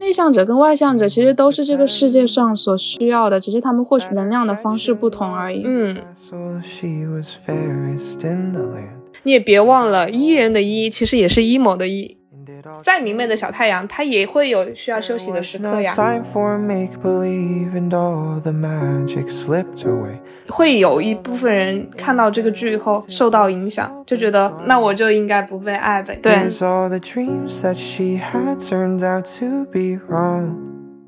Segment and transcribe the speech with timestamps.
[0.00, 5.62] 内向者跟外向者其实都是这个世界上所需要的，只是他们获取能量的方式不同而已。
[5.66, 5.94] 嗯，
[9.24, 12.17] 你也别忘了伊人的伊其实也是 emo 的 E。
[12.82, 15.92] 再明媚的小太阳，它也会有需要休息的时刻呀。
[20.48, 26.18] 会有一部分人看到这个剧以后受到影响，就觉得那我就应该不被爱呗。
[26.22, 26.32] 对。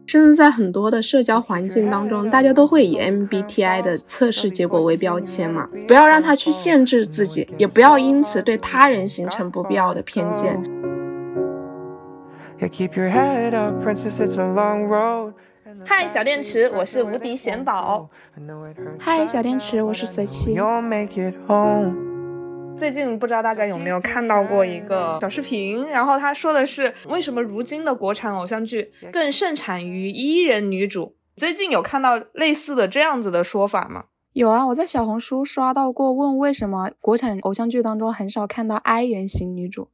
[0.06, 10.60] 甚至在很多的社交环境当中，大家都会以 MBTI 的测试结果为标签嘛，不要让它去限制自己，也不要因此对他人形成不必要的偏见。
[15.86, 18.10] 嗨，小电池，我是无敌贤宝。
[18.98, 20.54] 嗨，小电池，我是随七。
[22.76, 31.16] 最近不知道大家有没有看到过一个小视频，然后他说的是为什么如今的国产偶像剧更盛产于伊人女主？
[31.36, 34.04] 最近有看到类似的这样子的说法吗？
[34.34, 39.88] 有啊，我在小红书刷到过，问为什么国产偶像剧当中很少看到 I 人型女主。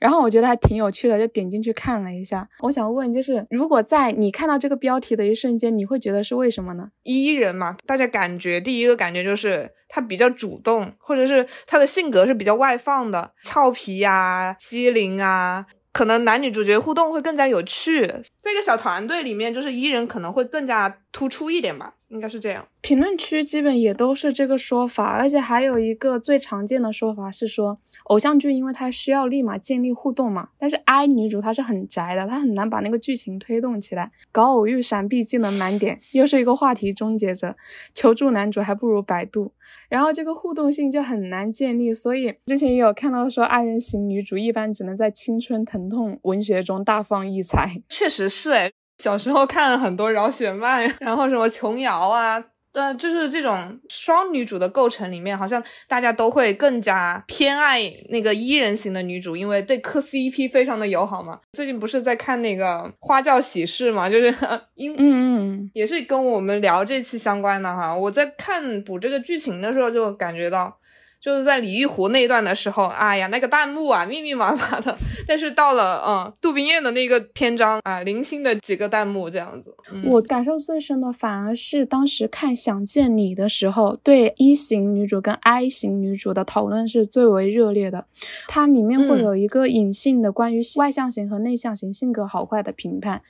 [0.00, 2.48] 然后我觉得还挺有趣的，就点进去看了一下。
[2.60, 18.06] 我想问，就是如果在你看到这个标题的一瞬间，你会觉得是为什么呢？E 人嘛，大家感觉第一个感觉就是他比较主动，或者是他的性格是比较外放的，俏皮呀、机灵啊，可能男女主角互动会更加有趣。
[18.42, 21.94] 这个小团队里面，就是 E 人可能会更加突出一点吧。
[22.10, 37.56] 应该是这样，评论区基本也都是这个说法，而且还有一个最常见的说法是说，偶像剧因为它需要立马建立互动嘛，但是 I 女主她是很宅的，她很难把那个剧情推动起来，搞偶遇闪避技能满点，又是一个话题终结者，
[37.94, 39.52] 求助男主还不如百度，
[39.88, 48.72] 然后这个互动性就很难建立，所以之前也有看到说，爱人型女主一般只能在青春疼痛文学中大放异彩，确实是哎。
[49.00, 61.40] 小时候看了很多饶雪漫，然后什么琼瑶啊，呃，就是这种双女主的构成里面，好像大家都会更加偏爱那个伊人型的女主，因为对磕 CP 非常的友好嘛。
[61.54, 64.34] 最近不是在看那个花轿喜事嘛，就是
[64.76, 67.96] 因嗯，也是跟我们聊这期相关的哈。
[67.96, 70.76] 我在看补这个剧情的时候，就感觉到。
[71.20, 74.96] 就是在李玉湖那一段的时候，哎呀，那个弹幕啊，密密麻麻的。
[75.28, 79.74] 但是到了嗯杜冰雁的那个篇章啊，零星的几个弹幕这样子。
[80.04, 88.06] 我感受最深的反而是当时看《想见你》的时候，对一型女主跟 I 型女主的讨论是最为热烈的。
[88.48, 93.20] 它里面会有一个隐性的关于外向型和内向型性格好坏的评判。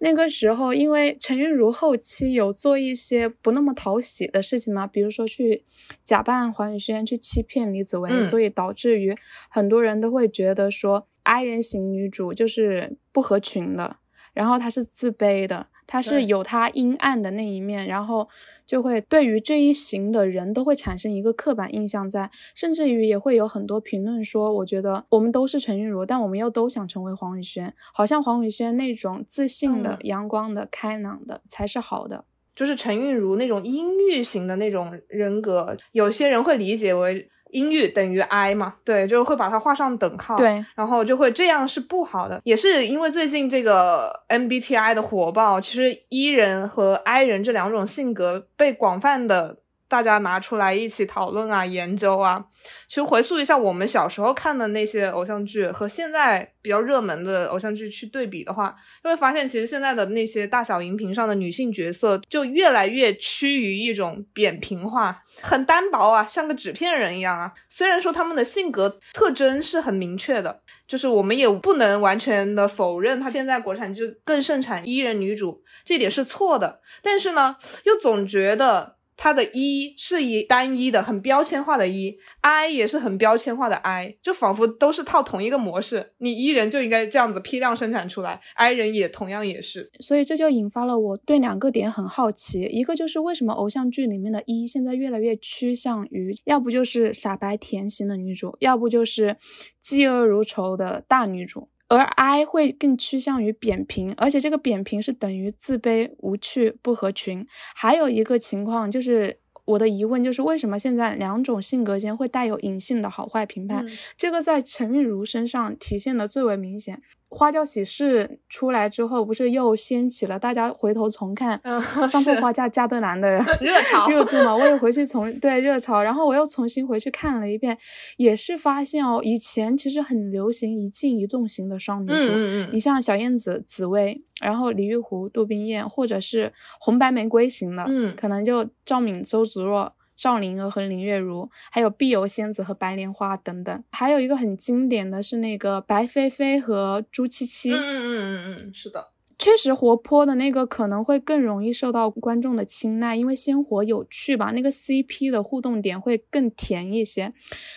[0.00, 5.64] 那个时候，因为陈韵如后期有做一些不那么讨喜的事情嘛，比如说去
[6.02, 9.14] 假扮黄宇轩去欺骗李子维，所以导致于
[9.48, 13.96] 很多人都会觉得说 I 人型女主就是不合群的，
[14.32, 15.68] 然后她是自卑的。
[15.86, 18.28] 他是有他阴暗的那一面，然后
[18.66, 32.24] 就会对于这一型的人都会产生一个刻板印象在，甚至于也会有很多评论说，我觉得我们都是陈韵如，但我们又都想成为黄宇轩，好像黄宇轩那种自信的、阳光的、开朗的才是好的，
[32.54, 37.28] 就是陈韵如那种阴郁型的那种人格，有些人会理解为。
[37.54, 38.74] 音域等于 I 嘛？
[38.84, 40.36] 对，就会把它画上等号。
[40.36, 49.63] 对，然后就会这样是不好的，也是因为最近这个 MBTI 的火爆，其实 E 人和 I 人这两种性格被广泛的。
[49.94, 52.44] 大家拿出来一起讨论啊，研究啊。
[52.88, 58.74] 其实回溯一下我们小时候看的那些偶像剧和现在比较热门的偶像剧去对比的话，
[59.04, 67.52] 就会发现其实现在的那些大小荧屏上的女性角色就越来越趋于一种扁平化，很单薄啊，像个纸片人一样啊。
[67.68, 76.80] 虽然说他们的性格特征是很明确的，就是我们也不能完全的否认，他现在国产剧更盛产伊人女主，这点是错的。
[77.00, 78.93] 但是呢，又总觉得。
[79.16, 86.12] 它的一是以单一的、很标签化的“一 ”，I 也是很标签化的 “I”，就仿佛都是套同一个模式。
[86.18, 89.90] 你 E 人就应该这样子批量生产出来，I 人也同样也是。
[90.00, 99.36] 所以这就引发了我对两个点很好奇：一个就是为什么偶像剧里面的一现在越来越趋向于，要不就是傻白甜型的女主，要不就是
[99.82, 101.68] 嫉恶如仇的大女主。
[101.96, 107.46] 而 I 会更趋向于扁平，而且这个扁平是等于自卑、无趣、不合群。
[107.74, 113.86] 还有一个情况就是，我的疑问就是，为什么现在两种性格间会带有隐性的好坏评判？
[114.16, 117.02] 这个在陈韵如身上体现的最为明显。
[117.34, 123.28] 花轿喜事出来之后，不是又掀起了大家回头重看嗯 上错花轿嫁对郎的
[123.60, 124.54] 热潮 热度嘛？
[124.54, 127.76] 我也回去重对热潮，然后我又重新回去看了一遍，
[128.16, 139.92] 也是发现哦，以前其实很流行一静一动型的双女主，嗯嗯你像小燕子、紫薇，然后李玉湖、杜冰雁，或者是红白玫瑰型的，嗯可能就赵敏、周芷若。
[140.16, 149.08] 赵灵儿和林月如，还有碧游仙子和白莲花等等，还有一个很经典的是那个白飞飞和朱七七，嗯嗯嗯嗯嗯，是的，
[149.38, 157.32] 确实活泼的那个可能会更容易受到观众的青睐，因为鲜活有趣吧，那个 CP 的互动点会更甜一些。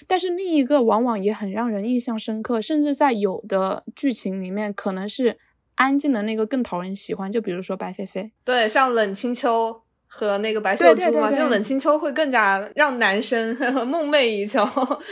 [0.06, 5.38] 但是另一个往往也很让人印象深刻，甚至在有的剧情里面可能是
[5.76, 8.32] 安静的那个更讨人喜欢，就比如说白飞飞。
[8.46, 13.56] 对，像冷清秋和那个白秀珠嘛，就冷清秋会更加让男生
[13.88, 14.66] 梦寐以求，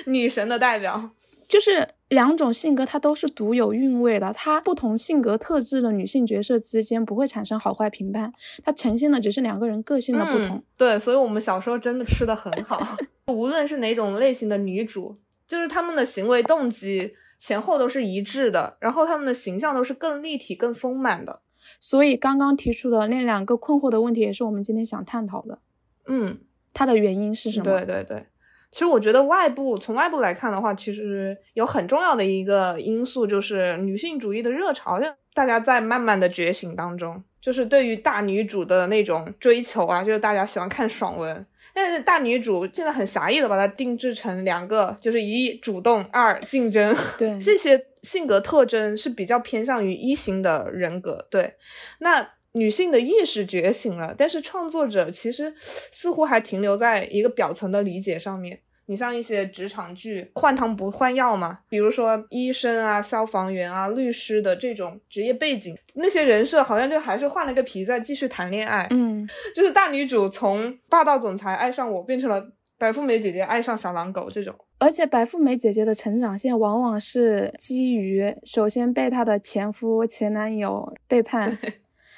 [0.05, 1.11] 女神的代表。
[1.47, 4.33] 就是两种性格，它都是独有韵味的。
[4.33, 8.33] 它不同性格特质的女性角色之间不会产生好坏评判，
[8.63, 10.57] 它呈现的只是两个人个性的不同。
[10.57, 12.81] 嗯对，所以我们小时候真的吃的很好，
[13.31, 15.15] 无论是哪种类型的女主，
[15.47, 21.41] 就是她们的行为动机前后都是一致的，然后她们的形象都是更立体、更丰满的。
[21.79, 25.59] 所以刚刚提出的那两个困惑的问题，也是我们今天想探讨的。
[26.07, 26.37] 嗯，
[26.73, 27.65] 它的原因是什么？
[27.65, 28.25] 对对对。
[28.71, 41.45] 其实我觉得外部从外部来看的话，其实有很重要的一个因素就是女性主义的热潮，就大家在慢慢的觉醒当中，就是对于大女主的那种追求啊，就是大家喜欢看爽文。
[41.73, 46.93] 但是大女主现在很狭义的把它定制成两个，就是一主动，二竞争。
[47.17, 51.27] 对这些性格特征是比较偏向于一型的人格。
[51.29, 51.55] 对，
[51.99, 58.61] 那女性的意识觉醒了，但是创作者其实似乎还停留在一个表层的理解上面。
[58.87, 68.87] 你像一些职场剧，换汤不换药嘛，比如说医生啊、消防员啊、律师的这种职业背景，那些人设好像就还是换了个皮再继续谈恋爱。
[68.91, 74.53] 嗯， 就是大女主从霸道总裁爱上我，变成了白富美姐姐爱上小狼狗这种。
[74.77, 81.57] 而且白富美姐姐的成长线往往是基于首先被她的前夫、前男友背叛，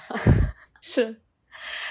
[0.81, 1.18] 是，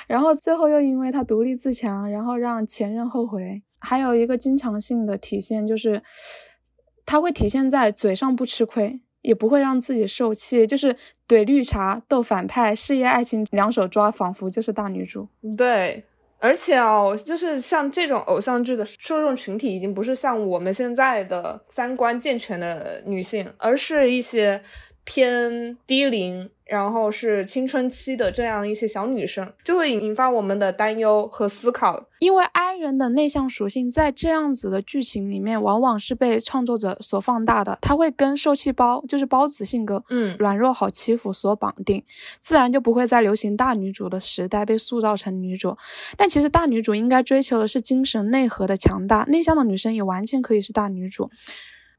[0.08, 3.62] 然后最后又因为她独立自强，然后让前任后悔。
[3.78, 6.02] 还有一个经常性的体现就是，
[7.04, 10.96] 她会体现在嘴上不吃亏，也不会让自己受气，就是
[11.28, 15.28] 怼绿茶、斗反派、事业爱情两手抓，仿佛就是大女主。
[15.56, 16.02] 对。
[16.38, 24.62] 而且哦，就是像这种偶像剧的受众群体，已经不是像我们现在的三观健全的女性，而是一些
[25.04, 32.08] 偏低龄，然后是青春期的这样一些小女生，就会引发我们的担忧和思考。
[32.18, 37.78] 因为 I 人的内向属性在这样子的剧情里面，往往是被创作者所放大的。
[37.80, 42.02] 他会跟受气包，就是包子性格，嗯软弱好欺负所绑定，
[42.40, 45.76] 自然就不会在流行大女主的时代被塑造成女主。
[46.16, 51.30] 但其实大女主应该追求的是精神内核的强大，内向的女生也完全可以是大女主。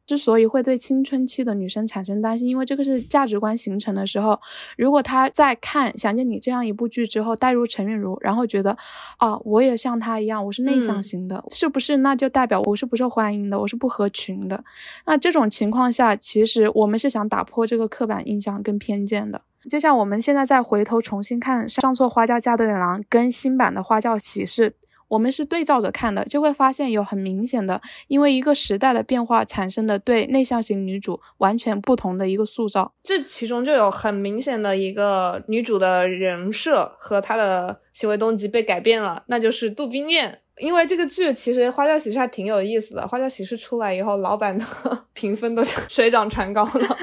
[0.07, 4.39] 之所以会对青春期的女生产生担心，因为这个是价值观形成的时候，
[4.77, 8.75] 如果她在看《想见你》这样一部剧之后，带入陈韵如，然后觉得，
[9.17, 11.97] 啊，我也像她一样，我是内向嗯型的，是不是？
[11.97, 14.63] 那就代表我是不受欢迎的，我是不合群的。
[15.05, 19.41] 那这种情况下，其实我们是想打破这个刻板印象跟偏见的。
[19.69, 24.71] 就像我们现在再回头重新看《上错花轿嫁对郎》跟新版的《花轿喜事》。
[25.07, 32.93] 我们是对照着看的，就会发现有很明显的，因为一个时代的变化产生的对内向型女主完全不同的一个塑造。
[33.03, 40.39] 这其中就有很明显的一个女主的人设和她的行为动机被改变了，那就是杜冰雁。
[40.59, 44.65] 因为这个剧其实《花轿喜事》还挺有意思的，《花轿喜事》出来以后，老板的
[45.13, 46.97] 评分都 水涨船高了。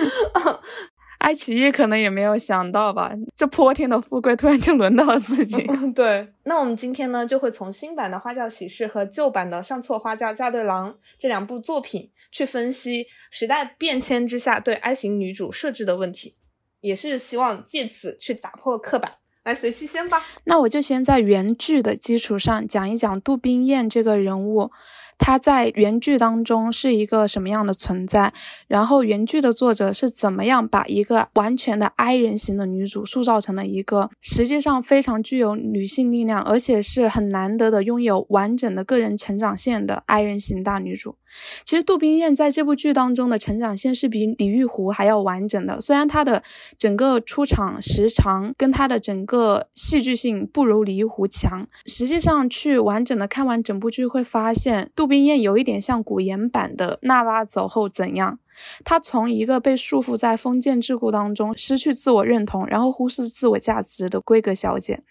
[1.25, 5.67] 爱奇艺可能也没有想到吧，这泼天的富贵突然就轮到了自己。
[5.97, 16.35] 对，那我们今天呢，就会从新版的《花轿喜事》和旧版的《上错花轿嫁对郎》这两部作品去分析时代变迁之下对 I 型女主设置的问题，
[16.83, 19.13] 也是希望借此去打破刻板。
[19.45, 20.23] 来，随七先吧。
[20.45, 24.71] 那我就先在原剧的基础上讲一讲杜冰雁这个人物。
[25.19, 28.33] 她在原剧当中是一个什么样的存在？
[28.67, 41.17] 然后原剧的作者是怎么样把一个完全的 I 人型的女主塑造成了一个实际上非常具有女性力量，而且是很难得的拥有完整的个人成长线的 I 人型大女主。
[41.65, 46.45] 其实杜冰雁在这部剧当中的成长线是比李玉湖还要完整的，虽然她的
[46.79, 58.39] 整个出场时长跟她的整个戏剧性不如李玉湖强，实际上去完整的看完整部剧会发现，杜冰燕有一点像古言版的娜拉走后怎样。
[58.85, 65.03] 他从一个被束缚在封建桎梏当中、失去自我认同，然后忽视自我价值的闺阁小姐，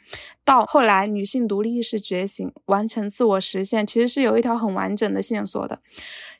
[0.44, 5.80] 到后来女性独立意识觉醒、完成自我实现，其实是有一条很完整的线索的。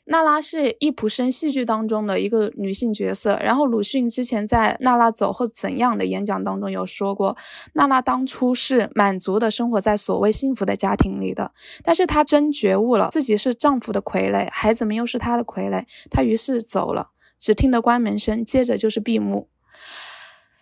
[0.06, 7.34] 娜拉是易卜生戏剧当中的一个女性角色，然后鲁迅之前在《娜拉走后怎样的》演讲当中有说过，
[7.72, 11.50] 娜拉当初是满足的生活在所谓幸福的家庭里的，
[11.82, 16.92] 但是她真觉悟了自己是丈夫的傀儡，孩子们又是她的傀儡，她于是走，
[17.44, 19.50] 只听得关门声，接着就是闭幕。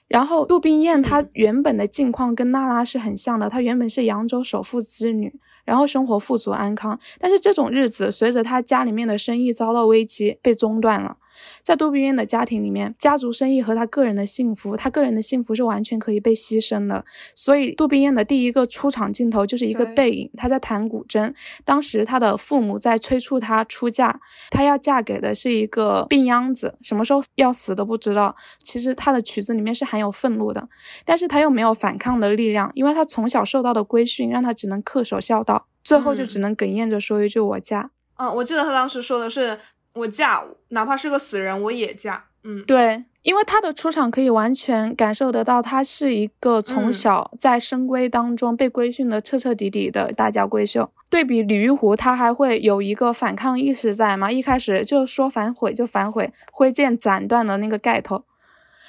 [0.08, 5.38] 然后杜冰雁她原本的境况跟娜拉是很像的，她原本是扬州首富之女。
[5.64, 11.18] 然后生活富足安康，但是这种日子随着她家里面的生意遭到危机被中断了。
[11.62, 17.04] 在杜冰燕的家庭里面，家族生意和他个人的幸福，他个人的幸福是完全可以被牺牲的。
[17.34, 21.32] 所以杜宾燕的第一个出场镜头就是一个背影，她在弹古筝。
[21.64, 24.20] 当时她的父母在催促她出嫁，
[24.50, 28.34] 她要嫁给的是一个病秧子，什么时候要死都不知道。
[28.62, 30.68] 其实她的曲子里面是含有愤怒的，
[31.04, 37.90] 但是她又没有反抗的力量，因为她从小受到的规训让她只能恪守孝道，最后就只能哽咽着说一句“我嫁”。
[38.16, 39.58] 嗯，我记得他当时说的是。
[39.94, 42.24] 我嫁，哪怕是个死人，我也嫁。
[42.44, 50.90] 嗯，对，因为他的出场可以完全感受得到，他是一个从小在深闺当中被规训的彻彻底底的大家闺秀。
[51.08, 54.32] 对比李玉湖，他还会有一个反抗意识在吗？
[54.32, 58.24] 一开始就说反悔就反悔，挥剑斩断了那个盖头。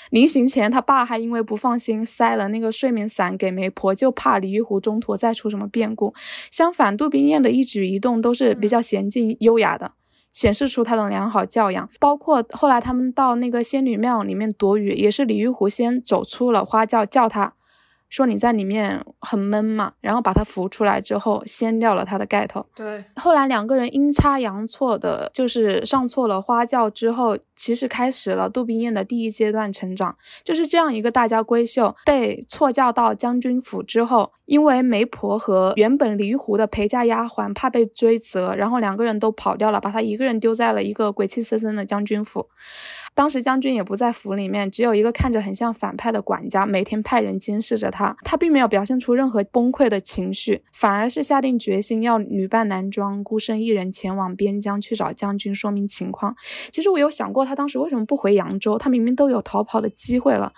[0.10, 6.14] 临行前，他爸还因为不放心，塞了那个睡眠伞给媒婆，就怕李玉湖中途再出什么变故。
[6.50, 9.92] 相反，杜冰雁的一举一动都是比较娴静优雅的。
[10.34, 17.54] 显示出他的良好教养，包括后来他们到那个仙女庙里面躲雨，也是李玉湖先走出了花轿，叫他。
[18.14, 22.64] 说你在里面很闷嘛，然后把他扶出来之后，掀掉了他的盖头。
[22.76, 30.16] 对，后来两个人阴差阳错的，就是上错了花轿之后，其实开始了杜冰燕的第一阶段成长。
[30.44, 42.48] 就是这样一个大家闺秀，被错嫁到将军府之后，因为媒婆和原本离湖的陪嫁丫鬟怕被追责，然后两个人都跑掉了，把她一个人丢在了一个鬼气森森的将军府。
[43.16, 48.16] 当时将军也不在府里面，只有一个看着很像反派的管家，每天派人监视着他。
[48.24, 56.36] 他并没有表现出任何崩溃的情绪，反而是下定决心要女扮男装，孤身一人前往边疆去找将军说明情况。
[56.72, 58.80] 其实我有想过，他当时为什么不回扬州？
[58.80, 60.52] 他明明都有逃跑的机会了。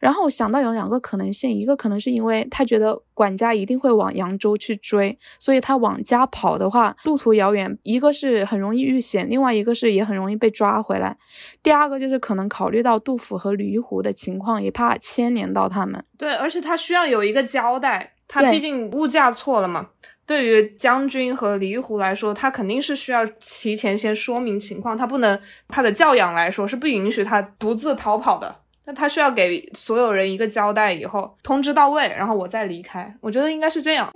[0.00, 11.16] 然后我想到有两个可能性，一个可能是因为他觉得管家一定会往扬州去追，所以他往家跑的话，路途遥远，一个是很容易遇险，另外一个是也很容易被抓回来。
[11.62, 11.99] 第二个。
[12.00, 16.02] 就是可能考虑到杜甫和李玉湖的情况，也怕牵连到他们。
[16.18, 19.90] 对，而且他需要有一个交代，他毕竟物价错了嘛。
[20.26, 25.38] 对于将军和李玉湖来说，他肯定是需要提前先说明情况，他不能
[25.68, 28.54] 他的教养来说是不允许他独自逃跑的。
[28.86, 33.12] 那他需要给所有人一个交代，以后通知到位，然后我再离开。
[33.20, 34.10] 我觉得应该是这样。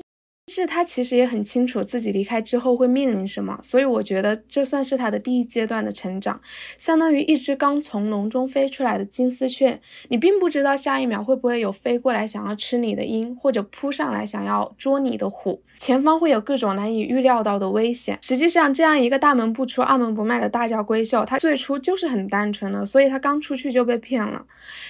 [0.47, 6.39] 是他其实也很清楚自己离开之后会面临什么，所以我觉得这算是他的第一阶段的成长，
[6.77, 15.63] 相当于一只刚从笼中飞出来的金丝雀，你并不知道下一秒会不会有飞过来想要吃你的鹰，或者扑上来想要捉你的虎。
[15.77, 18.17] 前方会有各种难以预料到的危险。
[18.23, 24.47] 实际上，这样一个大门不出、二门不迈的大家闺秀，她最初就是很单纯的，所以她刚出去就被骗了。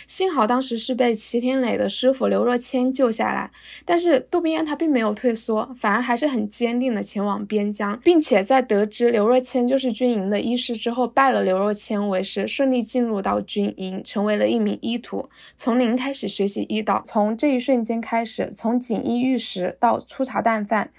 [0.07, 3.51] 幸好当时是被齐天磊的师傅刘若谦救下来。
[3.87, 5.44] 但是杜宾燕她并没有退缩，
[5.77, 17.03] 反而还是很坚定的前往边疆，并且在得知刘若谦就是军营的医师之后，拜了刘若谦为师，顺利进入到军营，成为了一名医徒，从零开始学习医道。
[17.05, 20.91] 从这一瞬间开始，从锦衣玉食到粗茶淡饭。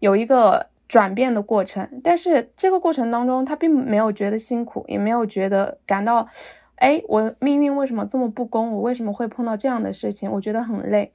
[0.00, 6.28] 有一个转变的过程，但是这个过程当中，他并没有觉得辛苦，也没有觉得感到，
[6.76, 8.72] 哎，我命运为什么这么不公？
[8.72, 10.30] 我为什么会碰到这样的事情？
[10.30, 11.12] 我觉得很累。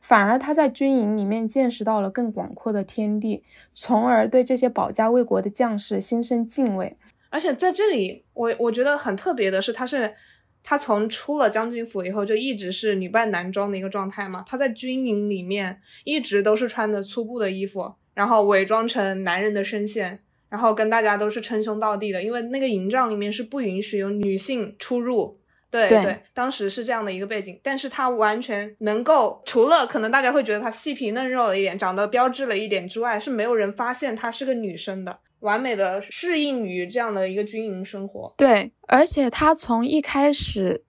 [0.00, 3.42] 反而他在军营里面见识到了更广阔的天地，
[3.74, 6.96] 从而对这些保家卫国的将士心生敬畏。
[7.30, 10.14] 而且在这里，我我觉得很特别的是，他是。
[10.60, 14.44] 他从出了将军府以后，就一直是女扮男装的一个状态嘛。
[14.46, 20.18] 他在军营里面一直都是穿着粗布的衣服，然后伪装成男人的声线，
[20.50, 22.22] 然后跟大家都是称兄道弟的。
[22.22, 25.37] 因为那个营帐里面是不允许有女性出入。
[25.70, 27.58] 对对，当时是这样的一个背景。
[27.62, 35.18] 但是他完全能够，除了可能大家会觉得他细皮嫩肉了一点，长得标致了一点之外，是没有人发现她是个女生的。
[35.40, 40.82] 完美的适应于这样的一个军营生活，对，而且他从一开始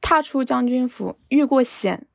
[0.00, 2.06] 踏出将军府，遇过险，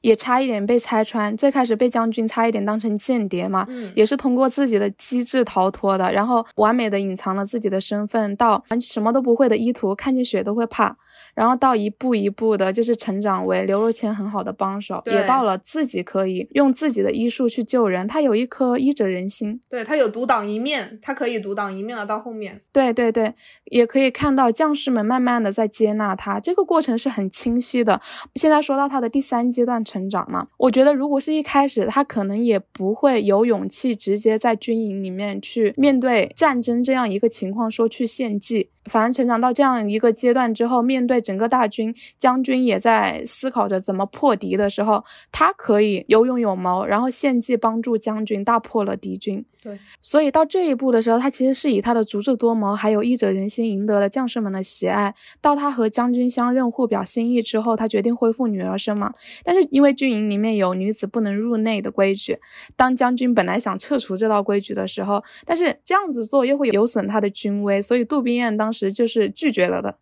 [0.00, 1.36] 也差一点被拆穿。
[1.36, 10.96] 最开始被将军差一点当成间谍嘛，嗯也是通过自己的机智逃脱的，然后完美的隐藏了自己的身份，到什么都不会的医徒看见血都会怕，
[11.34, 19.58] 然后到一步一步的，就是成长为刘若谦很好的帮手，也到了自己可以用自己的医术去救人，他有一颗医者仁心。
[19.70, 22.10] 对他有独挡一面，他可以独挡一面了。
[22.10, 23.32] 到后面，对对对，
[23.66, 28.00] 也可以看到将士们慢慢的在接纳他，这个过程是很清晰的。
[28.34, 38.70] 现在说到他的第三阶段成长嘛，我觉得如果是一开始，他可能也不会有勇气直接在军营里面去面对战争这样一个情况说去献祭。
[38.90, 49.44] 反而成长到这样一个阶段之后，面对整个大军，将军也在思考着怎么破敌的时候，他可以有勇有谋，然后献计帮助将军大破了敌军。
[49.62, 55.14] 对，所以到这一步的时候，他其实是以他的足智多谋，还有医者仁心赢得了将士们的喜爱。
[55.42, 59.12] 到他和将军相认，互表心意之后，他决定恢复女儿身嘛。
[59.44, 62.38] 但是因为军营里面有女子不能入内的规矩，
[62.74, 69.98] 当将军本来想撤除这道规矩的时候，但是这样子做又会有损他的军威，所以杜宾彦当时就是拒绝了的。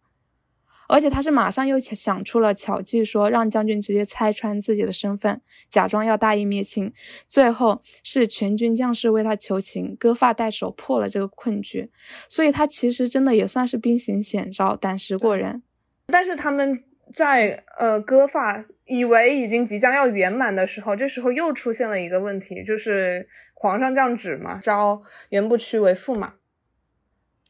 [0.90, 6.90] 而且他是马上又想出了巧计，说让将军直接拆穿自己的身份，假装要大义灭亲。
[7.26, 11.90] 最后是全军将士为他求情，割发代首，破了这个困局。
[12.26, 15.62] 所以他其实真的也算是兵行险招，胆识过人。
[16.06, 16.82] 但是他们
[17.12, 26.36] 在呃割发，以为已经即将要圆满的时候，这时候又出现了一个问题，就是皇上降旨嘛，招袁不屈为驸马。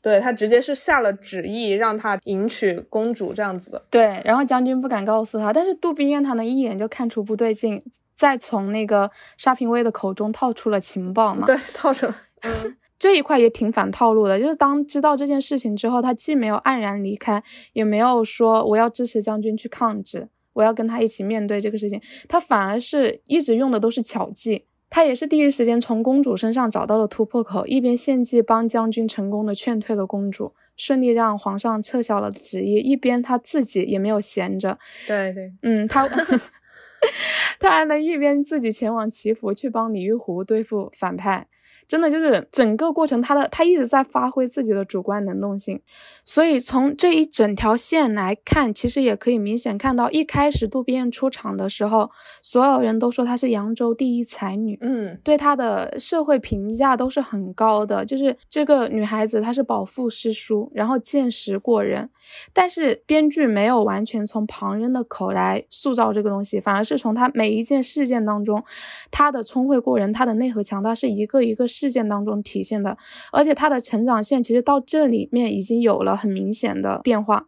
[0.00, 3.84] 对他直接是下了旨意，让他迎娶公主这样子的。
[3.90, 7.82] 对，然后将军不敢告诉他，但是杜宾彦他能一眼就看出不对劲，
[8.16, 11.44] 再从那个沙平威的口中套出了情报嘛。
[11.44, 12.14] 对，套出了。
[12.42, 24.64] 嗯，这一块也挺反套路的，就是当知道这件事情之后，他既没有黯然离开，也没有说我要支持将军去抗旨，我要跟他一起面对这个事情，他反而是一直用的都是巧计。
[24.90, 34.78] 他也是第一时间从公主身上找到了突破口，一边献计帮将军成功的劝退了公主，顺利让皇上撤销了旨意，一边他自己也没有闲着。
[35.06, 36.08] 对对，嗯，他
[37.60, 41.46] 他还能一边自己前往祈福去帮李玉湖对付反派。
[41.88, 45.80] 真的就是整个过程，他的他一直在发挥自己的主观能动性，
[46.22, 52.10] 所以从这一整条线来看，其实也可以明显看到，一开始渡边出场的时候，
[52.42, 62.10] 所有人都说她是扬州第一才女，嗯，对她的社会评价都是很高的，就是这个女孩子她是饱腹诗书，然后见识过人，
[62.52, 68.62] 但是编剧没有完全从旁人的口来塑造这个东西，反而是从她每一件事件当中，
[69.10, 71.66] 她的聪慧过人，她的内核强大是一个一个。
[71.78, 72.96] 事件当中体现的，
[73.30, 77.46] 而且他的成长线其实到这里面已经有了很明显的变化。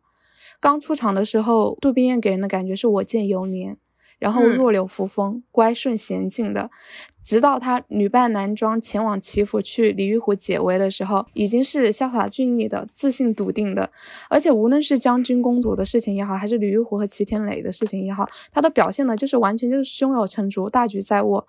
[0.61, 3.77] 刚出场的时候，杜冰雁给人的感觉是我见犹怜，
[4.21, 6.71] 然后弱柳扶风、乖顺娴静的。
[7.23, 13.91] 直到他女扮男装前往祈福去李玉湖解围的时候，已经是潇洒俊逸的、自信笃定的。
[14.31, 21.47] 而且无论是将军公主的事情也好，还是李玉湖和齐天磊的事情也好，他的表现呢，就是完全就是胸有成竹、大局在握。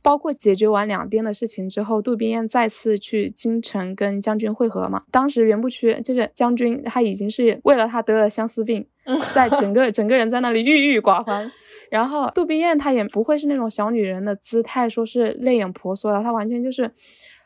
[0.00, 5.02] 包括解决完两边的事情之后，杜冰雁再次去京城跟将军会合嘛。
[5.10, 8.86] 当时袁不屈就是将军，他已经是为了他得了相思病，
[9.34, 11.50] 在整个整个人在那里郁郁寡欢。
[11.90, 16.92] 然后杜冰雁她也不会是那种小女人的姿态，说是泪眼婆娑的，她完全就是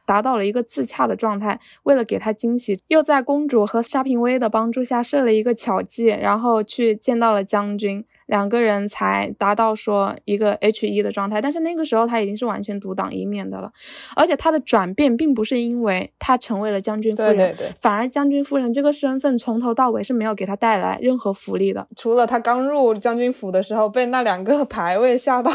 [0.05, 1.61] 达到了一个自洽的状态。
[1.85, 8.05] 为了给她惊喜，又在公主和沙平威的帮助下设了一个巧计，然后去见到了将军。
[8.33, 13.71] 两个人才达到说一个 H 一的状态，但是那个时候他已经是完全独当一面的了，
[14.17, 21.87] 而且他的转变并不是因为他成为了将军夫人，对对对，反而将军夫人这个身份从头到尾是没有给他带来任何福利的。
[21.95, 25.53] 除了他刚入将军府的时候被那两个 牌位吓到，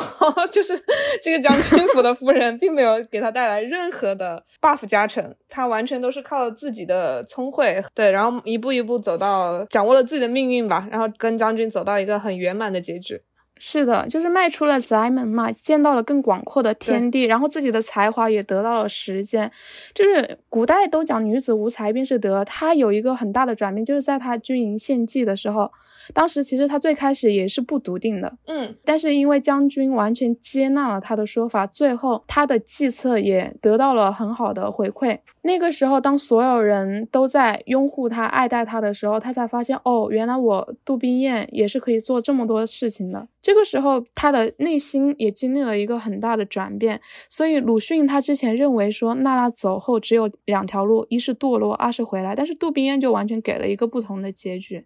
[0.52, 0.80] 就是
[1.24, 13.20] 这个将军府的夫人并没有给他带来任何的 buff 加成，他完全都是靠自己的聪慧，对，然后一步一步走到掌握了自己的命运吧，然后跟将军走到一个很圆满的结局。
[13.60, 19.52] 是的，就是迈出了宅门嘛，见到了更广阔的天地，然后自己的才华也得到了实践。
[19.96, 25.72] 就是古代都讲女子无才便是德，她有一个很大的转变，就是在她军营献计的时候，
[26.14, 35.20] 当时其实他最开始也是不笃定的，嗯，但是因为将军完全接纳了他的说法，最后他的计策也得到了很好的回馈。
[35.44, 43.28] 那个时候，当所有人都在拥护他、爱戴他的时候，他才发现，哦，原来我杜冰雁也是可以做这么多事情的。
[43.42, 47.00] 这个时候，他的内心也经历了一个很大的转变。
[47.30, 52.36] 所以，鲁迅他之前认为说，娜娜走后只有两条路，一是堕落，二是回来。
[52.36, 54.86] 但是杜冰雁就完全给了一个不同的结局。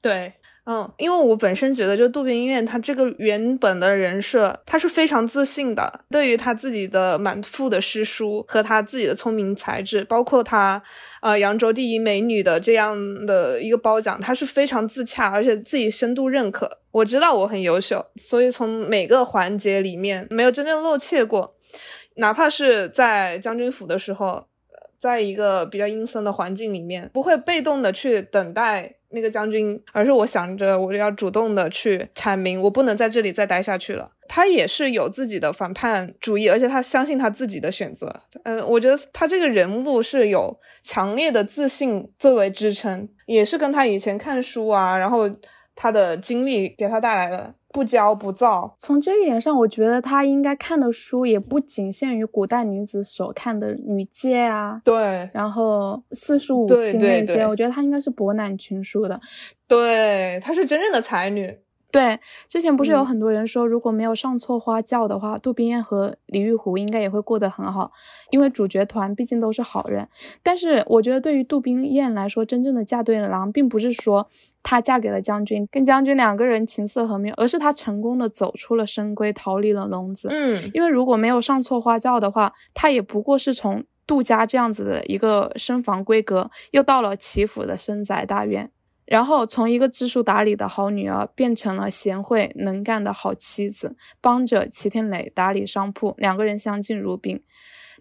[0.00, 0.34] 对，
[0.68, 6.00] 嗯，因为我本身觉得，就渡边燕她这个原本的人设，他是非常自信的。
[6.10, 10.82] 对于他自己的满腹的诗书和他自己的聪明才智，包括他，
[11.22, 16.78] 呃，扬州第一美女的这样的一个褒奖，他是非常自洽，而且自己深度认可。
[16.90, 21.54] 我知道我很优秀，所以从每个环节里面没有真正露怯过，
[22.16, 24.48] 哪怕是在将军府的时候，
[24.98, 28.95] 在一个比较阴森的环境里面，不会被动的去等待。
[29.16, 34.08] 那个将军，而是我想着我要主动的去阐明，我不能在这里再待下去了。
[34.28, 38.22] 他也是有自己的反叛主义，而且他相信他自己的选择。
[38.44, 45.30] 嗯，我觉得他这个人物是有强烈的自信作为支撑，也是跟他以前看书啊，然后
[45.76, 47.54] 他的经历给他带来的。
[47.72, 59.20] 不骄不躁，从这一点上，我觉得他应该看的书也不仅限于古代女子所看的女诫啊，对，然后四书五经那些，我觉得他应该是博览群书的，
[59.68, 61.54] 对，她是真正的才女。
[61.90, 62.18] 对，
[62.48, 67.90] 之前不是有很多人说，如果没有上错花轿的话，杜冰雁和李玉湖应该也会过得很好，
[68.30, 70.06] 因为主角团毕竟都是好人。
[70.42, 74.28] 但是我觉得，对于杜冰雁来说，真正的嫁对郎，并不是说
[74.62, 80.28] 她嫁给了将军，跟将军两个人琴瑟和鸣，而是她成功的走出了深闺，逃离了笼子。
[80.30, 88.70] 嗯，因为如果没有上错花轿的话，她也不过是从杜家这样子的一个深房闺阁，又到了齐府的深宅大院。
[89.06, 97.42] 然后从一个知书达理的好女儿变成了贤惠能干的好妻子，帮着齐天磊打理商铺，两个人相敬如宾。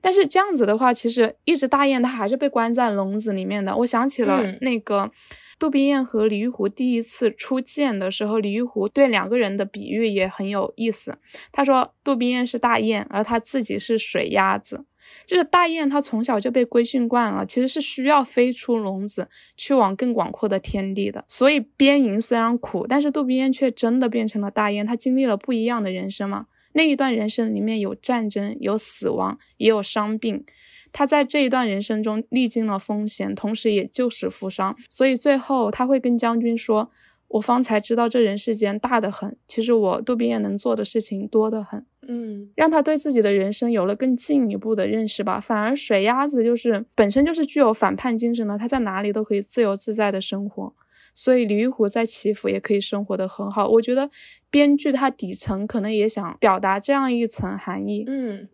[0.01, 3.77] 但是这样子的话，其实一直大雁她还是被关在笼子里面的。
[3.77, 5.09] 我想起了那个
[5.57, 11.17] 杜宾燕和李玉湖第一次初见的时候，李玉湖对两个人的比喻也很有意思。
[11.51, 14.85] 他说杜宾燕是大雁，而他自己是水鸭子。
[15.25, 21.23] 这个大雁，它从小就被规训惯了，其实是需要飞出笼子，去往更广阔的天地的。
[21.27, 24.85] 所以边营虽然苦，但是杜宾燕却真的变成了大雁。
[24.85, 30.43] 他经历了不一样的人生嘛，那一段人生里面有战争，有死亡，也有伤病。
[30.91, 34.75] 他在这一段人生中历经了风险，同时也救死扶伤。
[34.89, 36.91] 所以最后他会跟将军说。
[37.35, 45.37] 我方才知道这人世间大得很，其实我杜宾燕能做的事情多得很，嗯，让他对自己的人生有了更进一步的认识吧。
[45.39, 50.73] 反而水鸭子就是本身就是具有反叛精神的，他在哪里都可以自由自在的生活，
[51.13, 53.67] 所以李玉湖在祈福也可以生活的很好。
[53.67, 54.09] 我觉得
[54.49, 58.47] 编剧他底层可能也想表达这样一层含义，嗯，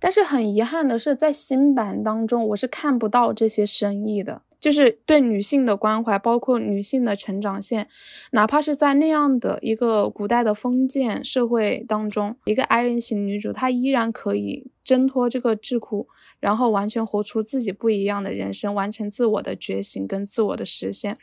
[0.00, 4.40] 但是很遗憾的是，在新版当中我是看不到这些深意的。
[4.62, 7.88] 就是对女性的关怀，包括女性的成长线，
[8.30, 14.70] 哪怕是在那样的一个古代的封建社会当中，一个 I 人型女主，她依然可以。
[14.84, 16.06] 挣脱这个桎梏，
[16.40, 21.16] 然后完全活出自己不一样的人生，完成自我的觉醒跟自我的实现。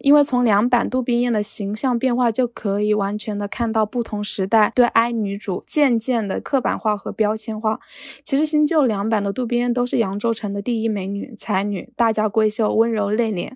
[0.00, 7.80] 因为从两版杜冰雁的形象变化，就可以完全的看到不同时代对 I 女主渐渐的刻板化和标签化。
[8.22, 13.52] 其实新旧两版的杜冰雁都是扬州城的第一美女、才女，大家闺秀，温柔内敛。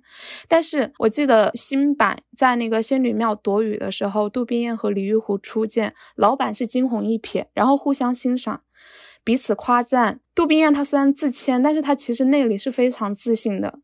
[0.48, 8.62] 但是我记得新版在那个仙女庙躲雨的时候，杜冰雁和李玉湖初见，老板是惊鸿一瞥，然后互相欣赏。
[9.24, 13.78] 彼此夸赞，杜宾燕她虽然自谦，但是她其实内里是非常自信的。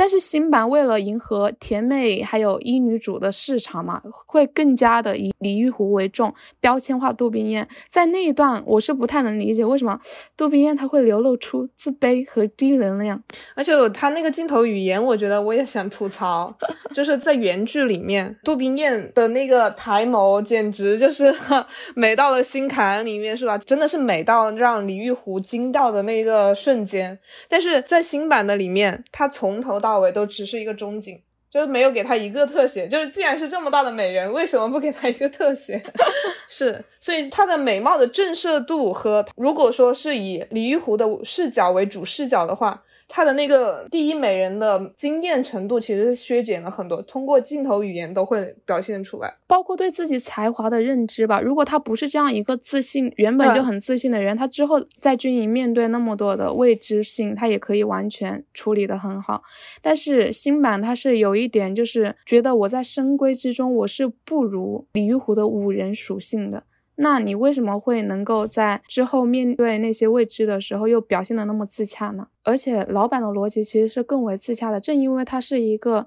[0.00, 7.68] 但是新版为了迎合甜妹还有一女主的市场嘛，会更加的以李玉湖为重，标签化杜冰燕。
[7.86, 10.00] 在那一段，我是不太能理解为什么
[10.38, 13.22] 杜冰燕她会流露出自卑和低能量。
[13.54, 16.56] 而且她那个镜头语言，我觉得我也想吐槽，
[16.94, 21.30] 就是在原剧里面，杜冰燕的那个抬眸简直就是
[21.94, 23.58] 美到了心坎里面，是吧？
[23.58, 27.18] 真的是美到让李玉湖惊到的那个瞬间。
[27.50, 32.86] 但是在新版的里面，他从头到到尾都只是一个中景，就是没有给她一个特写。
[32.86, 35.82] 就是既然是这么大的美人，为什么不给她一个特写？
[36.46, 42.82] 是，所以她的美貌的震慑度和如果说是以李玉湖的视角为主视角的话。
[43.12, 51.40] 她的那个第一美人的惊艳程度其实是削减了很多，通过镜头语言都会表现出来，包括对自己才华的认知吧。
[51.40, 59.42] 如果他不是这样一个自信，原本就很自信的人，他之后在军营面对那么多的未知性，他也可以完全处理的很好。
[59.82, 66.62] 但是新版他是有一点，就是觉得我在深闺之中，我是不如李玉湖的五人属性的。
[67.00, 72.28] 那你为什么会能够在之后面对那些未知的时候又表现的那么自洽呢？
[72.42, 76.06] 而且老板的逻辑其实是更为自洽的，正因为他是一个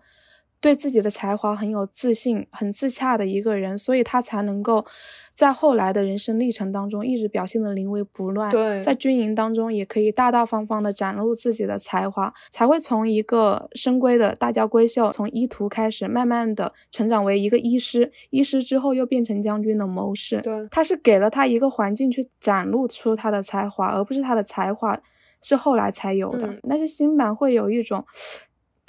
[0.63, 4.85] 对自己的才华很有自信、很自洽的一个人，所以他才能够
[5.33, 8.49] 在后来的人生历程当中一直表现的临危不乱。
[8.49, 20.39] 对，在军营当中也可以大大方方的展露自己的才华，才会从一个深闺的大家闺秀，从医徒开始，慢慢的成长为一个医师，医师之后又变成将军的谋士。
[20.39, 24.97] 对，他是给了他一个环境去展露出他的才华，而不是他的才华
[25.41, 26.57] 是后来才有的。
[26.69, 28.05] 但是新版会有一种。